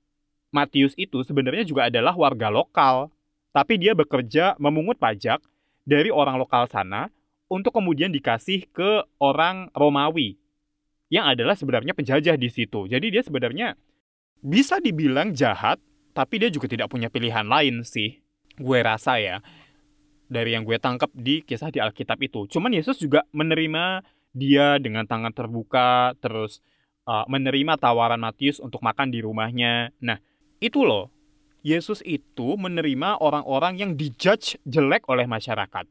Matius 0.53 0.95
itu 0.95 1.21
sebenarnya 1.25 1.67
juga 1.67 1.91
adalah 1.91 2.15
warga 2.15 2.47
lokal, 2.47 3.11
tapi 3.51 3.77
dia 3.81 3.91
bekerja 3.97 4.55
memungut 4.57 4.95
pajak 4.97 5.43
dari 5.83 6.13
orang 6.13 6.39
lokal 6.39 6.69
sana 6.71 7.11
untuk 7.51 7.75
kemudian 7.75 8.11
dikasih 8.11 8.67
ke 8.71 9.03
orang 9.19 9.71
Romawi 9.75 10.39
yang 11.07 11.27
adalah 11.27 11.55
sebenarnya 11.55 11.95
penjajah 11.95 12.35
di 12.35 12.49
situ. 12.51 12.87
Jadi 12.87 13.07
dia 13.11 13.23
sebenarnya 13.23 13.75
bisa 14.43 14.79
dibilang 14.83 15.31
jahat, 15.31 15.79
tapi 16.11 16.39
dia 16.39 16.51
juga 16.51 16.67
tidak 16.67 16.91
punya 16.91 17.07
pilihan 17.07 17.47
lain 17.47 17.83
sih 17.83 18.27
gue 18.57 18.79
rasa 18.81 19.21
ya 19.21 19.37
dari 20.27 20.53
yang 20.55 20.67
gue 20.67 20.75
tangkap 20.79 21.11
di 21.15 21.43
kisah 21.43 21.71
di 21.71 21.79
Alkitab 21.79 22.19
itu. 22.23 22.45
Cuman 22.51 22.75
Yesus 22.75 22.99
juga 22.99 23.23
menerima 23.31 24.03
dia 24.35 24.77
dengan 24.77 25.07
tangan 25.07 25.33
terbuka, 25.33 26.13
terus 26.19 26.61
uh, 27.07 27.25
menerima 27.31 27.79
tawaran 27.79 28.21
Matius 28.21 28.59
untuk 28.59 28.83
makan 28.83 29.09
di 29.09 29.23
rumahnya. 29.23 29.91
Nah, 30.03 30.19
itu 30.59 30.83
loh. 30.83 31.09
Yesus 31.65 31.99
itu 32.07 32.55
menerima 32.55 33.19
orang-orang 33.19 33.81
yang 33.81 33.91
dijudge 33.97 34.55
jelek 34.63 35.03
oleh 35.11 35.27
masyarakat. 35.27 35.83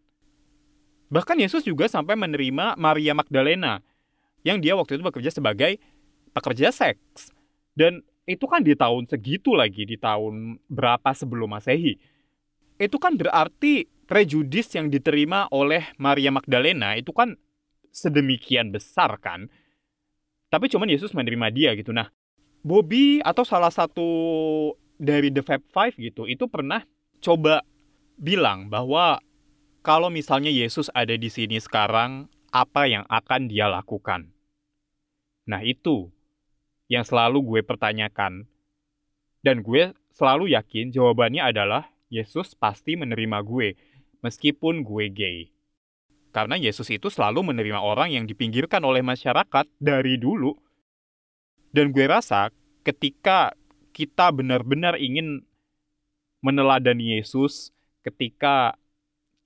Bahkan 1.13 1.37
Yesus 1.37 1.69
juga 1.69 1.85
sampai 1.91 2.17
menerima 2.17 2.81
Maria 2.81 3.13
Magdalena, 3.13 3.85
yang 4.41 4.63
dia 4.63 4.73
waktu 4.73 4.97
itu 4.97 5.05
bekerja 5.05 5.29
sebagai 5.29 5.77
pekerja 6.33 6.73
seks. 6.73 7.29
Dan 7.77 8.01
itu 8.25 8.49
kan 8.49 8.65
di 8.65 8.73
tahun 8.73 9.05
segitu 9.05 9.53
lagi, 9.53 9.85
di 9.85 10.01
tahun 10.01 10.57
berapa 10.71 11.13
sebelum 11.13 11.53
Masehi 11.53 12.01
itu 12.77 12.97
kan 13.01 13.17
berarti 13.17 13.89
prejudis 14.07 14.73
yang 14.79 14.89
diterima 14.89 15.51
oleh 15.51 15.93
Maria 15.99 16.31
Magdalena 16.31 16.95
itu 16.95 17.11
kan 17.11 17.35
sedemikian 17.91 18.71
besar 18.71 19.19
kan. 19.19 19.51
Tapi 20.47 20.71
cuman 20.71 20.87
Yesus 20.87 21.13
menerima 21.13 21.51
dia 21.51 21.71
gitu. 21.75 21.91
Nah, 21.91 22.09
Bobby 22.63 23.19
atau 23.21 23.43
salah 23.43 23.71
satu 23.71 24.07
dari 24.97 25.29
The 25.31 25.43
Fab 25.43 25.63
Five 25.71 25.99
gitu, 25.99 26.25
itu 26.31 26.47
pernah 26.47 26.87
coba 27.21 27.67
bilang 28.17 28.71
bahwa 28.73 29.21
kalau 29.85 30.11
misalnya 30.11 30.51
Yesus 30.51 30.91
ada 30.95 31.15
di 31.15 31.31
sini 31.31 31.63
sekarang, 31.63 32.27
apa 32.51 32.89
yang 32.89 33.05
akan 33.07 33.47
dia 33.47 33.69
lakukan? 33.69 34.33
Nah 35.47 35.63
itu 35.63 36.11
yang 36.91 37.07
selalu 37.07 37.43
gue 37.43 37.61
pertanyakan. 37.63 38.51
Dan 39.47 39.63
gue 39.63 39.95
selalu 40.11 40.59
yakin 40.59 40.91
jawabannya 40.91 41.39
adalah 41.39 41.87
Yesus 42.11 42.59
pasti 42.59 42.99
menerima 42.99 43.47
gue, 43.47 43.79
meskipun 44.27 44.83
gue 44.83 45.07
gay. 45.15 45.39
Karena 46.35 46.59
Yesus 46.59 46.91
itu 46.91 47.09
selalu 47.09 47.55
menerima 47.55 47.79
orang 47.81 48.13
yang 48.13 48.27
dipinggirkan 48.27 48.83
oleh 48.83 49.01
masyarakat 49.01 49.65
dari 49.79 50.19
dulu. 50.19 50.53
Dan 51.71 51.95
gue 51.95 52.05
rasa 52.05 52.51
ketika 52.85 53.57
kita 53.97 54.29
benar-benar 54.35 55.01
ingin 55.01 55.47
meneladani 56.45 57.17
Yesus, 57.17 57.73
ketika 58.05 58.77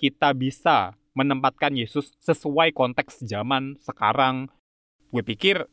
kita 0.01 0.35
bisa 0.35 0.99
menempatkan 1.15 1.77
Yesus 1.77 2.11
sesuai 2.19 2.75
konteks 2.75 3.23
zaman 3.23 3.79
sekarang, 3.79 4.51
gue 5.15 5.23
pikir 5.23 5.71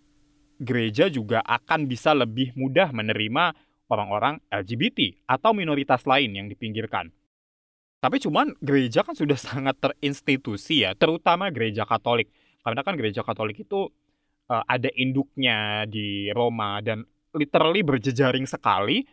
gereja 0.62 1.10
juga 1.10 1.42
akan 1.46 1.90
bisa 1.90 2.14
lebih 2.14 2.54
mudah 2.54 2.94
menerima 2.94 3.58
orang-orang 3.90 4.38
LGBT 4.54 5.26
atau 5.26 5.54
minoritas 5.54 6.04
lain 6.06 6.38
yang 6.38 6.48
dipinggirkan. 6.52 7.10
Tapi 7.98 8.22
cuman 8.22 8.54
gereja 8.62 9.02
kan 9.02 9.18
sudah 9.18 9.38
sangat 9.48 9.78
terinstitusi 9.82 10.86
ya, 10.86 10.94
terutama 10.94 11.50
gereja 11.50 11.84
Katolik. 11.84 12.30
Karena 12.62 12.82
kan 12.84 13.00
gereja 13.00 13.24
Katolik 13.24 13.64
itu 13.64 13.90
uh, 14.52 14.64
ada 14.68 14.92
induknya 14.94 15.88
di 15.88 16.30
Roma 16.34 16.84
dan 16.84 17.08
literally 17.36 17.84
berjejaring 17.84 18.46
sekali 18.46 19.06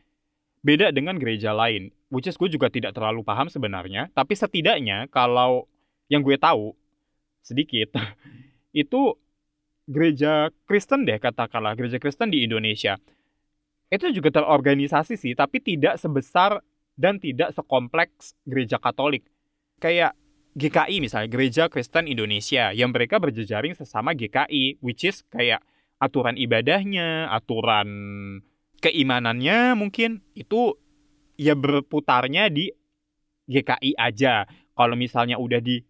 beda 0.64 0.90
dengan 0.90 1.16
gereja 1.20 1.53
lain. 1.53 1.92
Which 2.09 2.31
is 2.31 2.38
gue 2.38 2.49
juga 2.49 2.70
tidak 2.70 2.94
terlalu 2.94 3.27
paham 3.27 3.51
sebenarnya, 3.51 4.11
tapi 4.14 4.38
setidaknya 4.38 5.11
kalau 5.11 5.66
yang 6.07 6.23
gue 6.23 6.38
tahu 6.38 6.73
sedikit 7.42 7.99
itu 8.73 9.18
gereja 9.85 10.49
Kristen 10.64 11.05
deh 11.05 11.20
katakanlah 11.20 11.77
gereja 11.77 12.01
Kristen 12.01 12.33
di 12.33 12.40
Indonesia 12.47 12.97
itu 13.92 14.11
juga 14.11 14.42
terorganisasi 14.42 15.14
sih, 15.14 15.33
tapi 15.38 15.62
tidak 15.62 16.01
sebesar 16.03 16.59
dan 16.94 17.18
tidak 17.18 17.54
sekompleks 17.54 18.38
gereja 18.46 18.78
Katolik. 18.78 19.26
Kayak 19.83 20.14
GKI 20.54 21.02
misalnya, 21.02 21.28
Gereja 21.35 21.66
Kristen 21.66 22.07
Indonesia, 22.07 22.70
yang 22.70 22.94
mereka 22.94 23.18
berjejaring 23.18 23.74
sesama 23.74 24.14
GKI, 24.14 24.78
which 24.78 25.02
is 25.02 25.26
kayak 25.26 25.59
aturan 25.98 26.38
ibadahnya, 26.38 27.26
aturan 27.35 27.88
keimanannya 28.78 29.74
mungkin 29.74 30.22
itu 30.38 30.78
ya 31.35 31.59
berputarnya 31.59 32.54
di 32.54 32.70
GKI 33.50 33.98
aja. 33.98 34.46
Kalau 34.74 34.94
misalnya 34.94 35.42
udah 35.42 35.59
di 35.59 35.83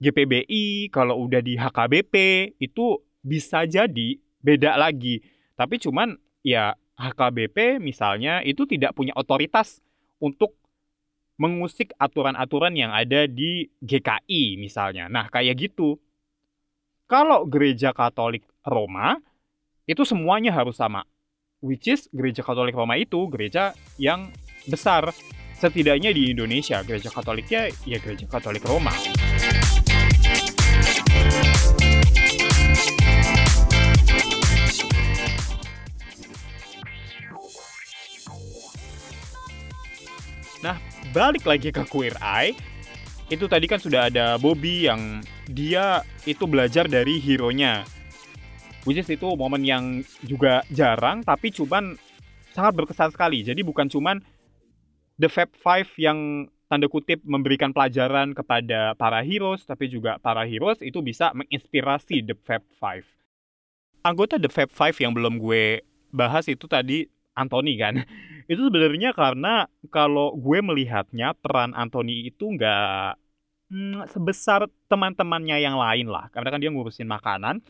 GPBI, 0.00 0.88
kalau 0.90 1.20
udah 1.22 1.44
di 1.44 1.54
HKBP, 1.60 2.14
itu 2.58 2.98
bisa 3.20 3.68
jadi 3.68 4.16
beda 4.40 4.80
lagi. 4.80 5.20
Tapi 5.54 5.76
cuman 5.76 6.16
ya 6.40 6.72
HKBP 6.96 7.78
misalnya 7.78 8.40
itu 8.40 8.64
tidak 8.64 8.96
punya 8.96 9.12
otoritas 9.12 9.84
untuk 10.20 10.60
mengusik 11.40 11.96
aturan-aturan 11.96 12.76
yang 12.76 12.92
ada 12.92 13.24
di 13.24 13.64
GKI 13.80 14.60
misalnya. 14.60 15.08
Nah, 15.08 15.32
kayak 15.32 15.56
gitu. 15.56 15.96
Kalau 17.08 17.48
gereja 17.48 17.90
Katolik 17.96 18.44
Roma 18.62 19.18
itu 19.88 20.04
semuanya 20.04 20.54
harus 20.54 20.78
sama. 20.78 21.02
Which 21.64 21.88
is 21.88 22.06
gereja 22.12 22.44
Katolik 22.44 22.76
Roma 22.76 23.00
itu 23.00 23.26
gereja 23.32 23.72
yang 23.96 24.30
besar. 24.68 25.10
Setidaknya 25.60 26.08
di 26.16 26.32
Indonesia, 26.32 26.80
gereja 26.80 27.12
Katoliknya 27.12 27.68
ya 27.84 28.00
gereja 28.00 28.24
Katolik 28.24 28.64
Roma. 28.64 28.92
Nah, 40.60 40.76
balik 41.16 41.48
lagi 41.48 41.72
ke 41.72 41.80
Queer 41.88 42.20
Eye. 42.20 42.52
Itu 43.32 43.48
tadi 43.48 43.64
kan 43.64 43.80
sudah 43.80 44.12
ada 44.12 44.36
Bobby 44.36 44.84
yang 44.84 45.24
dia 45.48 46.04
itu 46.28 46.44
belajar 46.44 46.84
dari 46.84 47.16
hero-nya. 47.16 47.88
Which 48.84 49.00
is 49.00 49.08
itu 49.08 49.24
momen 49.36 49.64
yang 49.64 50.04
juga 50.24 50.64
jarang 50.68 51.24
tapi 51.24 51.48
cuman 51.48 51.96
sangat 52.52 52.76
berkesan 52.76 53.08
sekali. 53.08 53.40
Jadi 53.40 53.64
bukan 53.64 53.88
cuman 53.88 54.20
The 55.16 55.32
Fab 55.32 55.52
Five 55.56 55.88
yang 55.96 56.48
tanda 56.68 56.92
kutip 56.92 57.24
memberikan 57.24 57.72
pelajaran 57.72 58.36
kepada 58.36 58.92
para 59.00 59.24
heroes, 59.24 59.64
tapi 59.64 59.88
juga 59.88 60.20
para 60.20 60.44
heroes 60.44 60.84
itu 60.84 61.00
bisa 61.00 61.32
menginspirasi 61.32 62.20
The 62.24 62.36
Fab 62.36 62.64
Five. 62.76 63.08
Anggota 64.04 64.36
The 64.36 64.52
Fab 64.52 64.68
Five 64.68 64.96
yang 65.00 65.16
belum 65.16 65.40
gue 65.40 65.84
bahas 66.12 66.48
itu 66.52 66.68
tadi 66.68 67.08
Anthony 67.40 67.80
kan 67.80 68.04
itu 68.52 68.60
sebenarnya 68.68 69.16
karena 69.16 69.64
kalau 69.88 70.36
gue 70.36 70.60
melihatnya 70.60 71.32
peran 71.38 71.72
Anthony 71.72 72.28
itu 72.28 72.52
nggak 72.52 73.16
hmm, 73.70 74.10
sebesar 74.10 74.66
teman-temannya 74.90 75.62
yang 75.62 75.78
lain 75.78 76.10
lah. 76.10 76.28
Karena 76.34 76.50
kan 76.50 76.60
dia 76.60 76.74
ngurusin 76.74 77.06
makanan. 77.06 77.62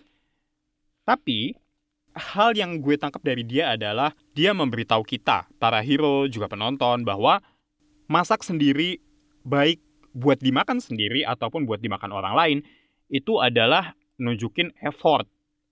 Tapi 1.05 1.55
hal 2.17 2.57
yang 2.57 2.81
gue 2.81 2.97
tangkap 2.97 3.23
dari 3.23 3.45
dia 3.47 3.77
adalah 3.77 4.17
dia 4.35 4.51
memberitahu 4.57 5.05
kita, 5.07 5.47
para 5.61 5.85
hero 5.85 6.27
juga 6.27 6.51
penonton, 6.51 7.07
bahwa 7.07 7.39
masak 8.11 8.43
sendiri 8.43 8.99
baik 9.47 9.79
buat 10.11 10.43
dimakan 10.43 10.83
sendiri 10.83 11.23
ataupun 11.23 11.69
buat 11.71 11.79
dimakan 11.79 12.11
orang 12.11 12.35
lain 12.35 12.59
itu 13.07 13.39
adalah 13.39 13.95
nunjukin 14.19 14.75
effort. 14.83 15.29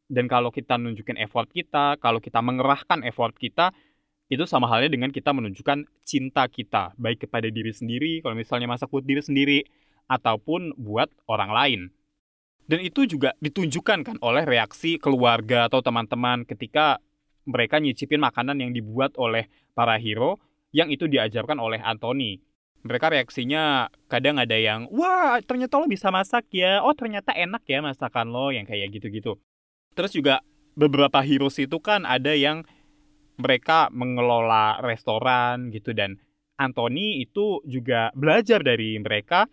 Dan 0.09 0.25
kalau 0.25 0.49
kita 0.49 0.81
nunjukin 0.81 1.21
effort 1.21 1.53
kita, 1.53 2.01
kalau 2.01 2.23
kita 2.23 2.41
mengerahkan 2.41 3.05
effort 3.05 3.37
kita, 3.37 3.77
itu 4.29 4.45
sama 4.45 4.69
halnya 4.69 4.93
dengan 4.93 5.09
kita 5.09 5.33
menunjukkan 5.33 5.89
cinta 6.05 6.45
kita, 6.47 6.93
baik 7.01 7.25
kepada 7.25 7.49
diri 7.49 7.73
sendiri, 7.73 8.21
kalau 8.21 8.37
misalnya 8.37 8.69
masak 8.69 8.93
buat 8.93 9.05
diri 9.05 9.25
sendiri, 9.25 9.59
ataupun 10.09 10.77
buat 10.77 11.09
orang 11.29 11.51
lain. 11.53 11.81
Dan 12.69 12.85
itu 12.85 13.09
juga 13.09 13.33
ditunjukkan 13.41 14.05
kan 14.05 14.17
oleh 14.21 14.45
reaksi 14.45 15.01
keluarga 15.01 15.73
atau 15.73 15.81
teman-teman 15.81 16.45
ketika 16.45 17.01
mereka 17.49 17.81
nyicipin 17.81 18.21
makanan 18.21 18.61
yang 18.61 18.77
dibuat 18.77 19.17
oleh 19.17 19.49
para 19.73 19.97
hero 19.97 20.37
yang 20.77 20.93
itu 20.93 21.09
diajarkan 21.09 21.57
oleh 21.57 21.81
Anthony. 21.81 22.45
Mereka 22.85 23.09
reaksinya 23.09 23.89
kadang 24.13 24.37
ada 24.37 24.53
yang 24.53 24.85
wah 24.93 25.41
ternyata 25.41 25.81
lo 25.81 25.89
bisa 25.89 26.13
masak 26.13 26.45
ya. 26.53 26.85
Oh 26.85 26.93
ternyata 26.93 27.33
enak 27.33 27.65
ya 27.65 27.81
masakan 27.81 28.29
lo 28.29 28.53
yang 28.53 28.69
kayak 28.69 28.93
gitu-gitu. 28.93 29.41
Terus 29.97 30.13
juga 30.13 30.45
beberapa 30.77 31.25
heroes 31.25 31.57
itu 31.57 31.81
kan 31.81 32.05
ada 32.05 32.37
yang 32.37 32.69
mereka 33.39 33.89
mengelola 33.95 34.83
restoran 34.83 35.71
gitu. 35.71 35.95
Dan 35.95 36.19
Anthony 36.59 37.23
itu 37.23 37.63
juga 37.65 38.11
belajar 38.13 38.61
dari 38.61 38.99
mereka. 38.99 39.47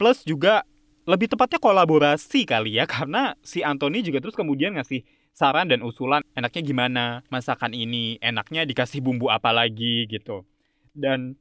Plus 0.00 0.24
juga 0.24 0.64
lebih 1.04 1.28
tepatnya 1.32 1.60
kolaborasi 1.60 2.48
kali 2.48 2.80
ya. 2.80 2.88
Karena 2.94 3.36
si 3.44 3.60
Anthony 3.60 4.00
juga 4.00 4.24
terus 4.24 4.34
kemudian 4.34 4.74
ngasih 4.80 5.04
saran 5.36 5.70
dan 5.70 5.84
usulan 5.84 6.24
enaknya 6.34 6.62
gimana? 6.64 7.04
Masakan 7.28 7.76
ini 7.76 8.16
enaknya 8.18 8.64
dikasih 8.64 9.04
bumbu 9.04 9.28
apa 9.28 9.52
lagi? 9.52 10.08
gitu. 10.08 10.42
Dan 10.96 11.36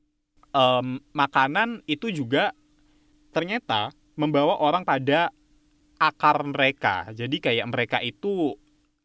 um, 0.54 1.02
makanan 1.15 1.82
itu 1.89 2.13
juga 2.13 2.54
ternyata 3.34 3.89
membawa 4.17 4.60
orang 4.60 4.84
pada 4.84 5.30
akar 5.97 6.45
mereka. 6.45 7.10
Jadi 7.13 7.41
kayak 7.41 7.67
mereka 7.69 7.97
itu 8.02 8.58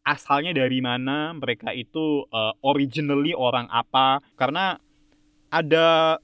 asalnya 0.02 0.54
dari 0.54 0.82
mana, 0.82 1.34
mereka 1.34 1.70
itu 1.74 2.26
uh, 2.30 2.54
originally 2.62 3.34
orang 3.34 3.66
apa. 3.70 4.22
Karena 4.38 4.78
ada 5.50 6.18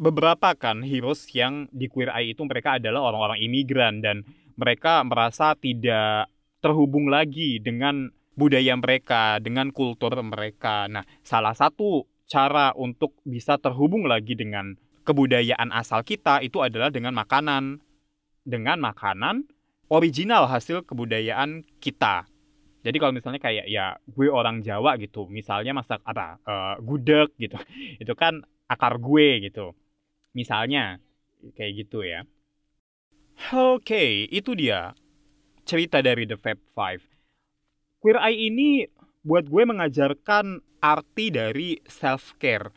beberapa 0.00 0.56
kan 0.56 0.80
heroes 0.80 1.28
yang 1.36 1.68
di 1.74 1.86
Queer 1.86 2.10
Eye 2.14 2.32
itu 2.32 2.42
mereka 2.48 2.80
adalah 2.80 3.12
orang-orang 3.12 3.38
imigran 3.44 4.00
dan 4.00 4.24
mereka 4.56 5.04
merasa 5.04 5.52
tidak 5.56 6.32
terhubung 6.64 7.08
lagi 7.12 7.60
dengan 7.60 8.08
budaya 8.36 8.76
mereka, 8.76 9.36
dengan 9.40 9.72
kultur 9.72 10.16
mereka. 10.24 10.88
Nah, 10.88 11.04
salah 11.20 11.52
satu 11.52 12.08
cara 12.30 12.72
untuk 12.76 13.16
bisa 13.26 13.60
terhubung 13.60 14.08
lagi 14.08 14.36
dengan 14.38 14.76
kebudayaan 15.04 15.74
asal 15.74 16.04
kita 16.06 16.40
itu 16.40 16.60
adalah 16.64 16.88
dengan 16.88 17.12
makanan. 17.16 17.82
Dengan 18.40 18.80
makanan 18.80 19.44
original 19.92 20.48
hasil 20.48 20.86
kebudayaan 20.86 21.66
kita. 21.82 22.24
Jadi 22.80 22.96
kalau 22.96 23.12
misalnya 23.12 23.40
kayak 23.40 23.66
ya 23.68 23.96
gue 24.08 24.28
orang 24.32 24.64
Jawa 24.64 24.96
gitu, 24.96 25.28
misalnya 25.28 25.76
masak 25.76 26.00
apa 26.04 26.40
uh, 26.48 26.74
gudeg 26.80 27.28
gitu, 27.36 27.60
itu 28.02 28.12
kan 28.16 28.40
akar 28.66 28.96
gue 28.96 29.44
gitu. 29.44 29.76
Misalnya 30.32 30.96
kayak 31.56 31.72
gitu 31.86 32.04
ya. 32.06 32.24
Oke, 33.50 33.82
okay, 33.84 34.10
itu 34.28 34.52
dia 34.52 34.92
cerita 35.64 36.04
dari 36.04 36.28
The 36.28 36.36
Fab 36.36 36.60
Five. 36.76 37.02
Queer 38.00 38.16
Eye 38.20 38.48
ini 38.48 38.84
buat 39.20 39.48
gue 39.48 39.64
mengajarkan 39.64 40.64
arti 40.80 41.28
dari 41.28 41.76
self 41.84 42.32
care 42.40 42.72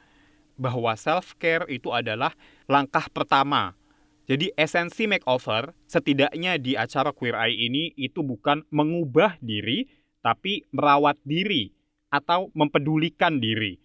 bahwa 0.60 0.94
self 1.00 1.36
care 1.40 1.68
itu 1.72 1.92
adalah 1.92 2.36
langkah 2.68 3.08
pertama. 3.10 3.76
Jadi 4.24 4.56
esensi 4.56 5.04
makeover 5.04 5.76
setidaknya 5.84 6.56
di 6.56 6.80
acara 6.80 7.12
Queer 7.12 7.36
Eye 7.36 7.68
ini 7.68 7.92
itu 8.00 8.24
bukan 8.24 8.64
mengubah 8.72 9.36
diri 9.44 9.84
tapi 10.24 10.64
merawat 10.72 11.20
diri 11.28 11.68
atau 12.08 12.48
mempedulikan 12.56 13.44
diri. 13.44 13.76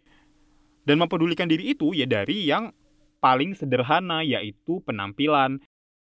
Dan 0.86 1.02
mempedulikan 1.02 1.50
diri 1.50 1.74
itu 1.74 1.90
ya 1.90 2.06
dari 2.06 2.46
yang 2.46 2.70
paling 3.18 3.58
sederhana 3.58 4.22
yaitu 4.22 4.78
penampilan. 4.86 5.58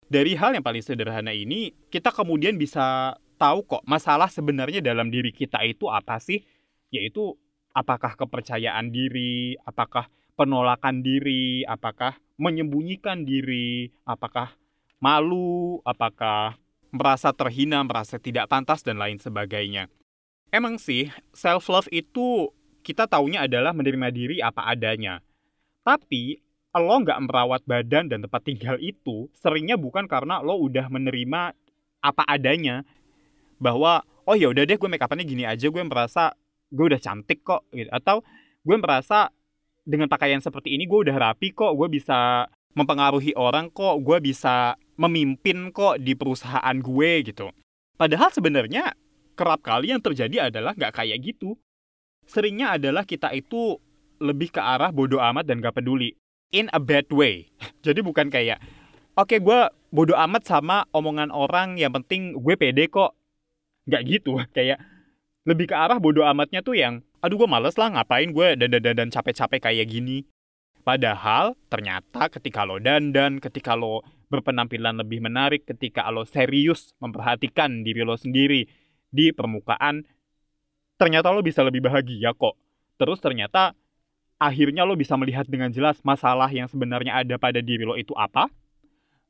Dari 0.07 0.39
hal 0.39 0.55
yang 0.55 0.63
paling 0.63 0.79
sederhana 0.79 1.35
ini 1.35 1.75
kita 1.91 2.15
kemudian 2.15 2.55
bisa 2.55 3.17
tahu 3.35 3.67
kok 3.67 3.83
masalah 3.83 4.31
sebenarnya 4.31 4.79
dalam 4.79 5.11
diri 5.11 5.35
kita 5.35 5.59
itu 5.67 5.91
apa 5.91 6.15
sih? 6.23 6.39
Yaitu 6.95 7.35
apakah 7.75 8.15
kepercayaan 8.15 8.87
diri, 8.87 9.59
apakah 9.67 10.07
penolakan 10.39 11.03
diri, 11.03 11.67
apakah 11.67 12.22
menyembunyikan 12.37 13.23
diri, 13.23 13.93
apakah 14.03 14.55
malu, 14.97 15.83
apakah 15.83 16.57
merasa 16.93 17.33
terhina, 17.33 17.81
merasa 17.81 18.21
tidak 18.21 18.49
pantas, 18.49 18.85
dan 18.85 19.01
lain 19.01 19.17
sebagainya. 19.17 19.89
Emang 20.53 20.77
sih, 20.77 21.09
self-love 21.33 21.89
itu 21.89 22.53
kita 22.85 23.09
taunya 23.09 23.49
adalah 23.49 23.73
menerima 23.73 24.13
diri 24.13 24.37
apa 24.39 24.69
adanya. 24.69 25.19
Tapi, 25.81 26.37
lo 26.73 26.95
nggak 27.01 27.21
merawat 27.25 27.61
badan 27.65 28.09
dan 28.09 28.21
tempat 28.21 28.41
tinggal 28.45 28.77
itu, 28.77 29.29
seringnya 29.37 29.77
bukan 29.77 30.05
karena 30.05 30.41
lo 30.41 30.61
udah 30.61 30.89
menerima 30.89 31.57
apa 32.05 32.23
adanya. 32.29 32.85
Bahwa, 33.57 34.05
oh 34.29 34.37
ya 34.37 34.53
udah 34.53 34.63
deh 34.65 34.77
gue 34.77 34.89
make 34.89 35.01
upannya 35.01 35.25
gini 35.25 35.43
aja, 35.43 35.69
gue 35.69 35.83
merasa 35.83 36.37
gue 36.73 36.85
udah 36.89 37.01
cantik 37.01 37.45
kok 37.45 37.69
gitu 37.69 37.89
atau 37.93 38.25
gue 38.65 38.77
merasa 38.81 39.29
dengan 39.83 40.07
pakaian 40.07 40.39
seperti 40.39 40.75
ini 40.75 40.87
gue 40.87 41.07
udah 41.07 41.15
rapi 41.15 41.51
kok 41.51 41.75
gue 41.75 41.87
bisa 41.91 42.47
mempengaruhi 42.73 43.35
orang 43.37 43.69
kok 43.69 44.01
gue 44.01 44.17
bisa 44.23 44.79
memimpin 44.97 45.69
kok 45.69 45.99
di 46.01 46.17
perusahaan 46.17 46.75
gue 46.79 47.11
gitu. 47.27 47.51
Padahal 47.99 48.33
sebenarnya 48.33 48.95
kerap 49.37 49.61
kali 49.61 49.93
yang 49.93 50.01
terjadi 50.01 50.49
adalah 50.49 50.73
nggak 50.73 50.93
kayak 50.95 51.19
gitu. 51.21 51.57
Seringnya 52.25 52.79
adalah 52.79 53.03
kita 53.03 53.29
itu 53.35 53.77
lebih 54.23 54.55
ke 54.55 54.61
arah 54.63 54.89
bodoh 54.95 55.19
amat 55.19 55.43
dan 55.43 55.59
gak 55.59 55.75
peduli. 55.75 56.15
In 56.55 56.71
a 56.71 56.79
bad 56.79 57.09
way. 57.11 57.51
Jadi 57.85 57.99
bukan 57.99 58.31
kayak 58.31 58.63
oke 59.19 59.29
okay, 59.29 59.39
gue 59.43 59.59
bodoh 59.91 60.15
amat 60.15 60.47
sama 60.47 60.87
omongan 60.95 61.29
orang 61.29 61.75
yang 61.75 61.91
penting 61.91 62.37
gue 62.39 62.55
pede 62.55 62.87
kok. 62.87 63.13
Nggak 63.89 64.01
gitu. 64.07 64.39
Kayak 64.55 64.79
lebih 65.43 65.67
ke 65.67 65.75
arah 65.75 65.99
bodoh 65.99 66.23
amatnya 66.23 66.63
tuh 66.63 66.79
yang 66.79 67.03
aduh 67.23 67.39
gue 67.39 67.47
males 67.47 67.79
lah 67.79 67.87
ngapain 67.95 68.27
gue 68.35 68.47
dandan 68.59 68.83
dan 68.83 69.07
capek-capek 69.07 69.71
kayak 69.71 69.87
gini. 69.87 70.27
Padahal 70.83 71.55
ternyata 71.71 72.27
ketika 72.27 72.67
lo 72.67 72.75
dandan 72.83 73.39
ketika 73.39 73.79
lo 73.79 74.03
berpenampilan 74.27 74.99
lebih 74.99 75.23
menarik 75.23 75.63
ketika 75.63 76.03
lo 76.11 76.27
serius 76.27 76.91
memperhatikan 76.99 77.87
diri 77.87 78.03
lo 78.03 78.19
sendiri 78.19 78.67
di 79.07 79.31
permukaan 79.31 80.03
ternyata 80.99 81.31
lo 81.31 81.39
bisa 81.39 81.63
lebih 81.63 81.79
bahagia 81.79 82.35
kok. 82.35 82.59
Terus 82.99 83.23
ternyata 83.23 83.71
akhirnya 84.35 84.83
lo 84.83 84.99
bisa 84.99 85.15
melihat 85.15 85.47
dengan 85.47 85.71
jelas 85.71 86.03
masalah 86.03 86.51
yang 86.51 86.67
sebenarnya 86.67 87.23
ada 87.23 87.39
pada 87.39 87.63
diri 87.63 87.87
lo 87.87 87.95
itu 87.95 88.11
apa. 88.19 88.51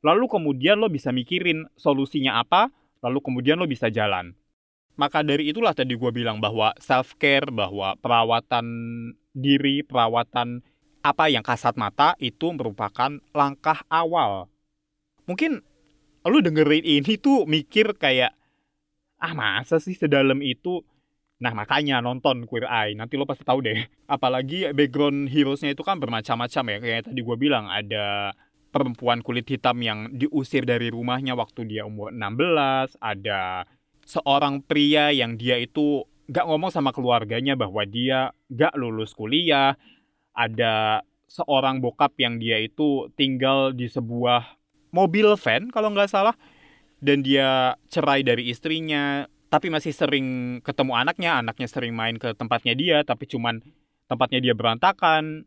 Lalu 0.02 0.26
kemudian 0.26 0.82
lo 0.82 0.90
bisa 0.90 1.14
mikirin 1.14 1.70
solusinya 1.78 2.42
apa 2.42 2.74
lalu 3.06 3.22
kemudian 3.22 3.54
lo 3.54 3.70
bisa 3.70 3.86
jalan 3.86 4.34
maka 4.94 5.26
dari 5.26 5.50
itulah 5.50 5.74
tadi 5.74 5.98
gue 5.98 6.10
bilang 6.14 6.38
bahwa 6.38 6.70
self 6.78 7.18
care, 7.18 7.50
bahwa 7.50 7.98
perawatan 7.98 8.66
diri, 9.34 9.82
perawatan 9.82 10.62
apa 11.04 11.28
yang 11.28 11.44
kasat 11.44 11.76
mata 11.76 12.16
itu 12.22 12.54
merupakan 12.54 13.20
langkah 13.36 13.84
awal. 13.92 14.48
Mungkin 15.28 15.60
lu 16.24 16.38
dengerin 16.40 16.84
ini 16.86 17.20
tuh 17.20 17.44
mikir 17.44 17.92
kayak 18.00 18.32
ah 19.20 19.32
masa 19.36 19.76
sih 19.76 19.96
sedalam 19.96 20.40
itu 20.40 20.80
Nah 21.42 21.52
makanya 21.52 21.98
nonton 21.98 22.46
Queer 22.48 22.64
Eye, 22.64 22.96
nanti 22.96 23.18
lo 23.18 23.26
pasti 23.26 23.42
tahu 23.44 23.60
deh. 23.60 23.84
Apalagi 24.14 24.70
background 24.72 25.28
heroesnya 25.28 25.74
itu 25.76 25.82
kan 25.82 25.98
bermacam-macam 26.00 26.64
ya. 26.72 26.78
Kayak 26.80 27.00
tadi 27.10 27.20
gue 27.20 27.36
bilang 27.36 27.68
ada 27.68 28.32
perempuan 28.70 29.20
kulit 29.20 29.46
hitam 29.46 29.76
yang 29.84 30.08
diusir 30.14 30.64
dari 30.64 30.88
rumahnya 30.88 31.36
waktu 31.36 31.68
dia 31.68 31.84
umur 31.86 32.10
16, 32.10 32.96
ada 32.98 33.68
seorang 34.04 34.64
pria 34.64 35.10
yang 35.10 35.36
dia 35.36 35.60
itu 35.60 36.04
gak 36.30 36.48
ngomong 36.48 36.72
sama 36.72 36.92
keluarganya 36.92 37.56
bahwa 37.56 37.84
dia 37.84 38.32
gak 38.48 38.76
lulus 38.76 39.12
kuliah, 39.12 39.76
ada 40.32 41.04
seorang 41.28 41.82
bokap 41.82 42.14
yang 42.20 42.38
dia 42.38 42.62
itu 42.62 43.10
tinggal 43.18 43.74
di 43.74 43.90
sebuah 43.90 44.56
mobil 44.94 45.34
van 45.34 45.68
kalau 45.74 45.90
nggak 45.90 46.10
salah, 46.10 46.38
dan 47.02 47.26
dia 47.26 47.74
cerai 47.90 48.22
dari 48.22 48.48
istrinya, 48.48 49.26
tapi 49.50 49.68
masih 49.68 49.90
sering 49.90 50.58
ketemu 50.62 50.94
anaknya, 50.94 51.42
anaknya 51.42 51.66
sering 51.66 51.94
main 51.94 52.16
ke 52.18 52.32
tempatnya 52.38 52.74
dia, 52.78 52.98
tapi 53.02 53.26
cuman 53.26 53.60
tempatnya 54.06 54.40
dia 54.42 54.54
berantakan. 54.54 55.46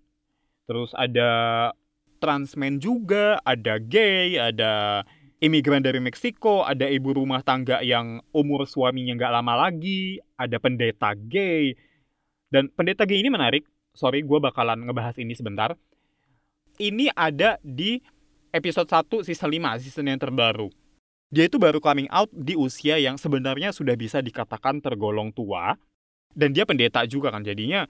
Terus 0.68 0.92
ada 0.96 1.72
transmen 2.20 2.84
juga, 2.84 3.40
ada 3.48 3.80
gay, 3.80 4.36
ada 4.36 5.04
imigran 5.38 5.86
dari 5.86 6.02
Meksiko, 6.02 6.66
ada 6.66 6.90
ibu 6.90 7.14
rumah 7.14 7.46
tangga 7.46 7.82
yang 7.86 8.22
umur 8.34 8.66
suaminya 8.66 9.14
nggak 9.14 9.34
lama 9.34 9.54
lagi, 9.70 10.18
ada 10.38 10.58
pendeta 10.58 11.14
gay. 11.14 11.78
Dan 12.50 12.72
pendeta 12.74 13.06
gay 13.06 13.22
ini 13.22 13.30
menarik, 13.30 13.68
sorry 13.94 14.26
gue 14.26 14.40
bakalan 14.42 14.88
ngebahas 14.88 15.18
ini 15.22 15.38
sebentar. 15.38 15.78
Ini 16.78 17.10
ada 17.14 17.58
di 17.66 17.98
episode 18.54 18.90
1 18.90 19.26
season 19.26 19.50
5, 19.50 19.82
season 19.82 20.10
yang 20.10 20.22
terbaru. 20.22 20.70
Dia 21.28 21.50
itu 21.52 21.60
baru 21.60 21.84
coming 21.84 22.08
out 22.08 22.32
di 22.32 22.56
usia 22.56 22.96
yang 22.96 23.20
sebenarnya 23.20 23.76
sudah 23.76 23.98
bisa 24.00 24.24
dikatakan 24.24 24.80
tergolong 24.80 25.36
tua. 25.36 25.76
Dan 26.38 26.54
dia 26.54 26.70
pendeta 26.70 27.02
juga 27.10 27.34
kan, 27.34 27.42
jadinya 27.42 27.90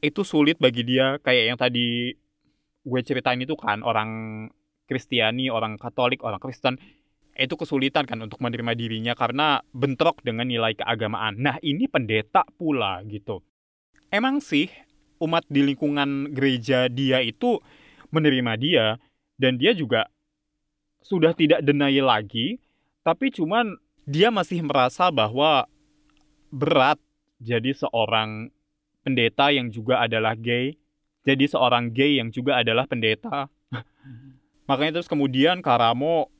itu 0.00 0.20
sulit 0.24 0.60
bagi 0.60 0.84
dia 0.84 1.16
kayak 1.20 1.44
yang 1.48 1.58
tadi 1.60 2.12
gue 2.84 3.00
ceritain 3.00 3.40
itu 3.40 3.56
kan 3.56 3.80
orang 3.80 4.10
Kristiani, 4.84 5.48
orang 5.48 5.80
Katolik, 5.80 6.20
orang 6.24 6.40
Kristen 6.40 6.76
itu 7.34 7.54
kesulitan 7.58 8.06
kan 8.06 8.22
untuk 8.22 8.38
menerima 8.38 8.78
dirinya 8.78 9.12
karena 9.18 9.58
bentrok 9.74 10.22
dengan 10.22 10.46
nilai 10.46 10.78
keagamaan. 10.78 11.34
Nah, 11.34 11.58
ini 11.66 11.90
pendeta 11.90 12.46
pula 12.54 13.02
gitu. 13.10 13.42
Emang 14.14 14.38
sih 14.38 14.70
umat 15.18 15.42
di 15.50 15.66
lingkungan 15.66 16.30
gereja 16.30 16.86
dia 16.86 17.18
itu 17.24 17.58
menerima 18.14 18.52
dia 18.54 18.86
dan 19.34 19.58
dia 19.58 19.74
juga 19.74 20.06
sudah 21.02 21.34
tidak 21.34 21.60
denial 21.60 22.08
lagi, 22.08 22.62
tapi 23.02 23.28
cuman 23.34 23.76
dia 24.06 24.30
masih 24.30 24.62
merasa 24.64 25.10
bahwa 25.10 25.66
berat 26.48 26.96
jadi 27.42 27.74
seorang 27.74 28.48
pendeta 29.04 29.50
yang 29.52 29.68
juga 29.68 30.00
adalah 30.00 30.32
gay, 30.38 30.78
jadi 31.26 31.44
seorang 31.50 31.92
gay 31.92 32.22
yang 32.22 32.30
juga 32.30 32.62
adalah 32.62 32.88
pendeta. 32.88 33.50
Makanya 34.64 35.00
terus 35.00 35.10
kemudian 35.10 35.60
Karamo 35.60 36.32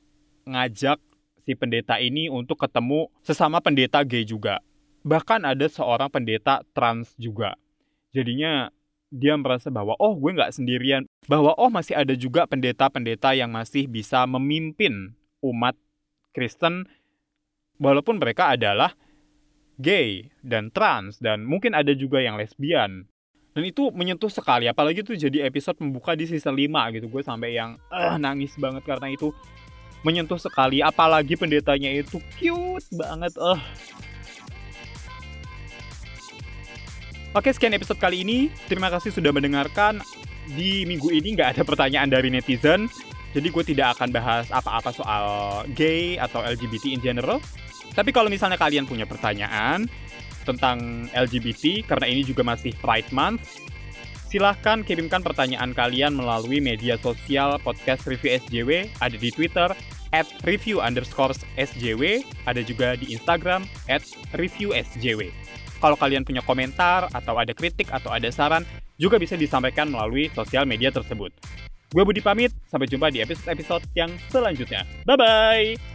ngajak 0.45 1.01
si 1.45 1.53
pendeta 1.53 2.01
ini 2.01 2.29
untuk 2.29 2.57
ketemu 2.57 3.09
sesama 3.21 3.61
pendeta 3.61 4.01
gay 4.01 4.25
juga. 4.25 4.61
Bahkan 5.05 5.45
ada 5.45 5.65
seorang 5.69 6.09
pendeta 6.09 6.65
trans 6.73 7.13
juga. 7.21 7.53
Jadinya 8.09 8.73
dia 9.13 9.37
merasa 9.37 9.69
bahwa 9.69 9.93
oh 10.01 10.17
gue 10.17 10.33
nggak 10.33 10.53
sendirian. 10.57 11.05
Bahwa 11.29 11.53
oh 11.57 11.69
masih 11.69 11.93
ada 11.93 12.17
juga 12.17 12.49
pendeta-pendeta 12.49 13.37
yang 13.37 13.53
masih 13.53 13.85
bisa 13.85 14.25
memimpin 14.25 15.13
umat 15.45 15.77
Kristen 16.33 16.89
walaupun 17.77 18.17
mereka 18.17 18.57
adalah 18.57 18.97
gay 19.77 20.31
dan 20.41 20.71
trans 20.71 21.19
dan 21.19 21.43
mungkin 21.43 21.75
ada 21.75 21.91
juga 21.91 22.23
yang 22.23 22.39
lesbian 22.39 23.07
dan 23.55 23.63
itu 23.63 23.87
menyentuh 23.95 24.27
sekali 24.27 24.67
apalagi 24.67 24.99
itu 24.99 25.15
jadi 25.15 25.47
episode 25.47 25.79
membuka 25.79 26.11
di 26.11 26.27
season 26.27 26.51
5 26.51 26.99
gitu. 26.99 27.07
Gue 27.07 27.23
sampai 27.23 27.55
yang 27.55 27.79
uh, 27.87 28.19
nangis 28.19 28.51
banget 28.59 28.83
karena 28.83 29.07
itu. 29.15 29.31
Menyentuh 30.03 30.37
sekali 30.37 30.83
apalagi 30.83 31.33
pendetanya 31.39 31.89
itu 31.89 32.19
cute 32.37 32.85
banget 32.93 33.31
uh. 33.39 33.57
Oke 37.31 37.49
sekian 37.55 37.73
episode 37.73 37.97
kali 37.97 38.27
ini. 38.27 38.51
Terima 38.67 38.91
kasih 38.91 39.15
sudah 39.15 39.31
mendengarkan. 39.31 40.03
Di 40.51 40.83
minggu 40.83 41.09
ini 41.15 41.33
nggak 41.39 41.57
ada 41.57 41.63
pertanyaan 41.63 42.11
dari 42.11 42.27
netizen 42.29 42.91
jadi 43.35 43.51
gue 43.51 43.63
tidak 43.67 43.99
akan 43.99 44.15
bahas 44.15 44.47
apa-apa 44.47 44.95
soal 44.95 45.25
gay 45.75 46.15
atau 46.15 46.39
LGBT 46.39 46.95
in 46.95 47.03
general. 47.03 47.43
Tapi 47.91 48.15
kalau 48.15 48.31
misalnya 48.31 48.55
kalian 48.55 48.87
punya 48.87 49.03
pertanyaan 49.03 49.91
tentang 50.45 51.09
LGBT 51.11 51.83
karena 51.89 52.05
ini 52.05 52.21
juga 52.21 52.45
masih 52.45 52.71
Pride 52.77 53.09
Month. 53.09 53.65
Silahkan 54.29 54.83
kirimkan 54.83 55.23
pertanyaan 55.23 55.71
kalian 55.71 56.13
melalui 56.13 56.59
media 56.59 56.99
sosial 56.99 57.57
podcast 57.61 58.05
Review 58.05 58.35
SJW, 58.35 58.71
ada 58.99 59.15
di 59.15 59.29
Twitter, 59.31 59.71
at 60.11 60.27
review 60.47 60.79
underscore 60.79 61.35
SJW, 61.59 62.23
ada 62.47 62.63
juga 62.63 62.95
di 62.95 63.11
Instagram, 63.15 63.67
at 63.91 64.03
review 64.35 64.71
SJW. 64.71 65.31
Kalau 65.79 65.99
kalian 65.99 66.23
punya 66.23 66.39
komentar, 66.43 67.11
atau 67.11 67.35
ada 67.35 67.51
kritik, 67.51 67.91
atau 67.91 68.11
ada 68.11 68.31
saran, 68.31 68.63
juga 68.95 69.19
bisa 69.19 69.35
disampaikan 69.35 69.91
melalui 69.91 70.31
sosial 70.31 70.63
media 70.63 70.91
tersebut. 70.91 71.35
Gue 71.91 72.03
Budi 72.03 72.19
pamit, 72.23 72.51
sampai 72.67 72.91
jumpa 72.91 73.11
di 73.11 73.23
episode-episode 73.23 73.87
yang 73.95 74.11
selanjutnya. 74.31 74.83
Bye-bye! 75.07 75.94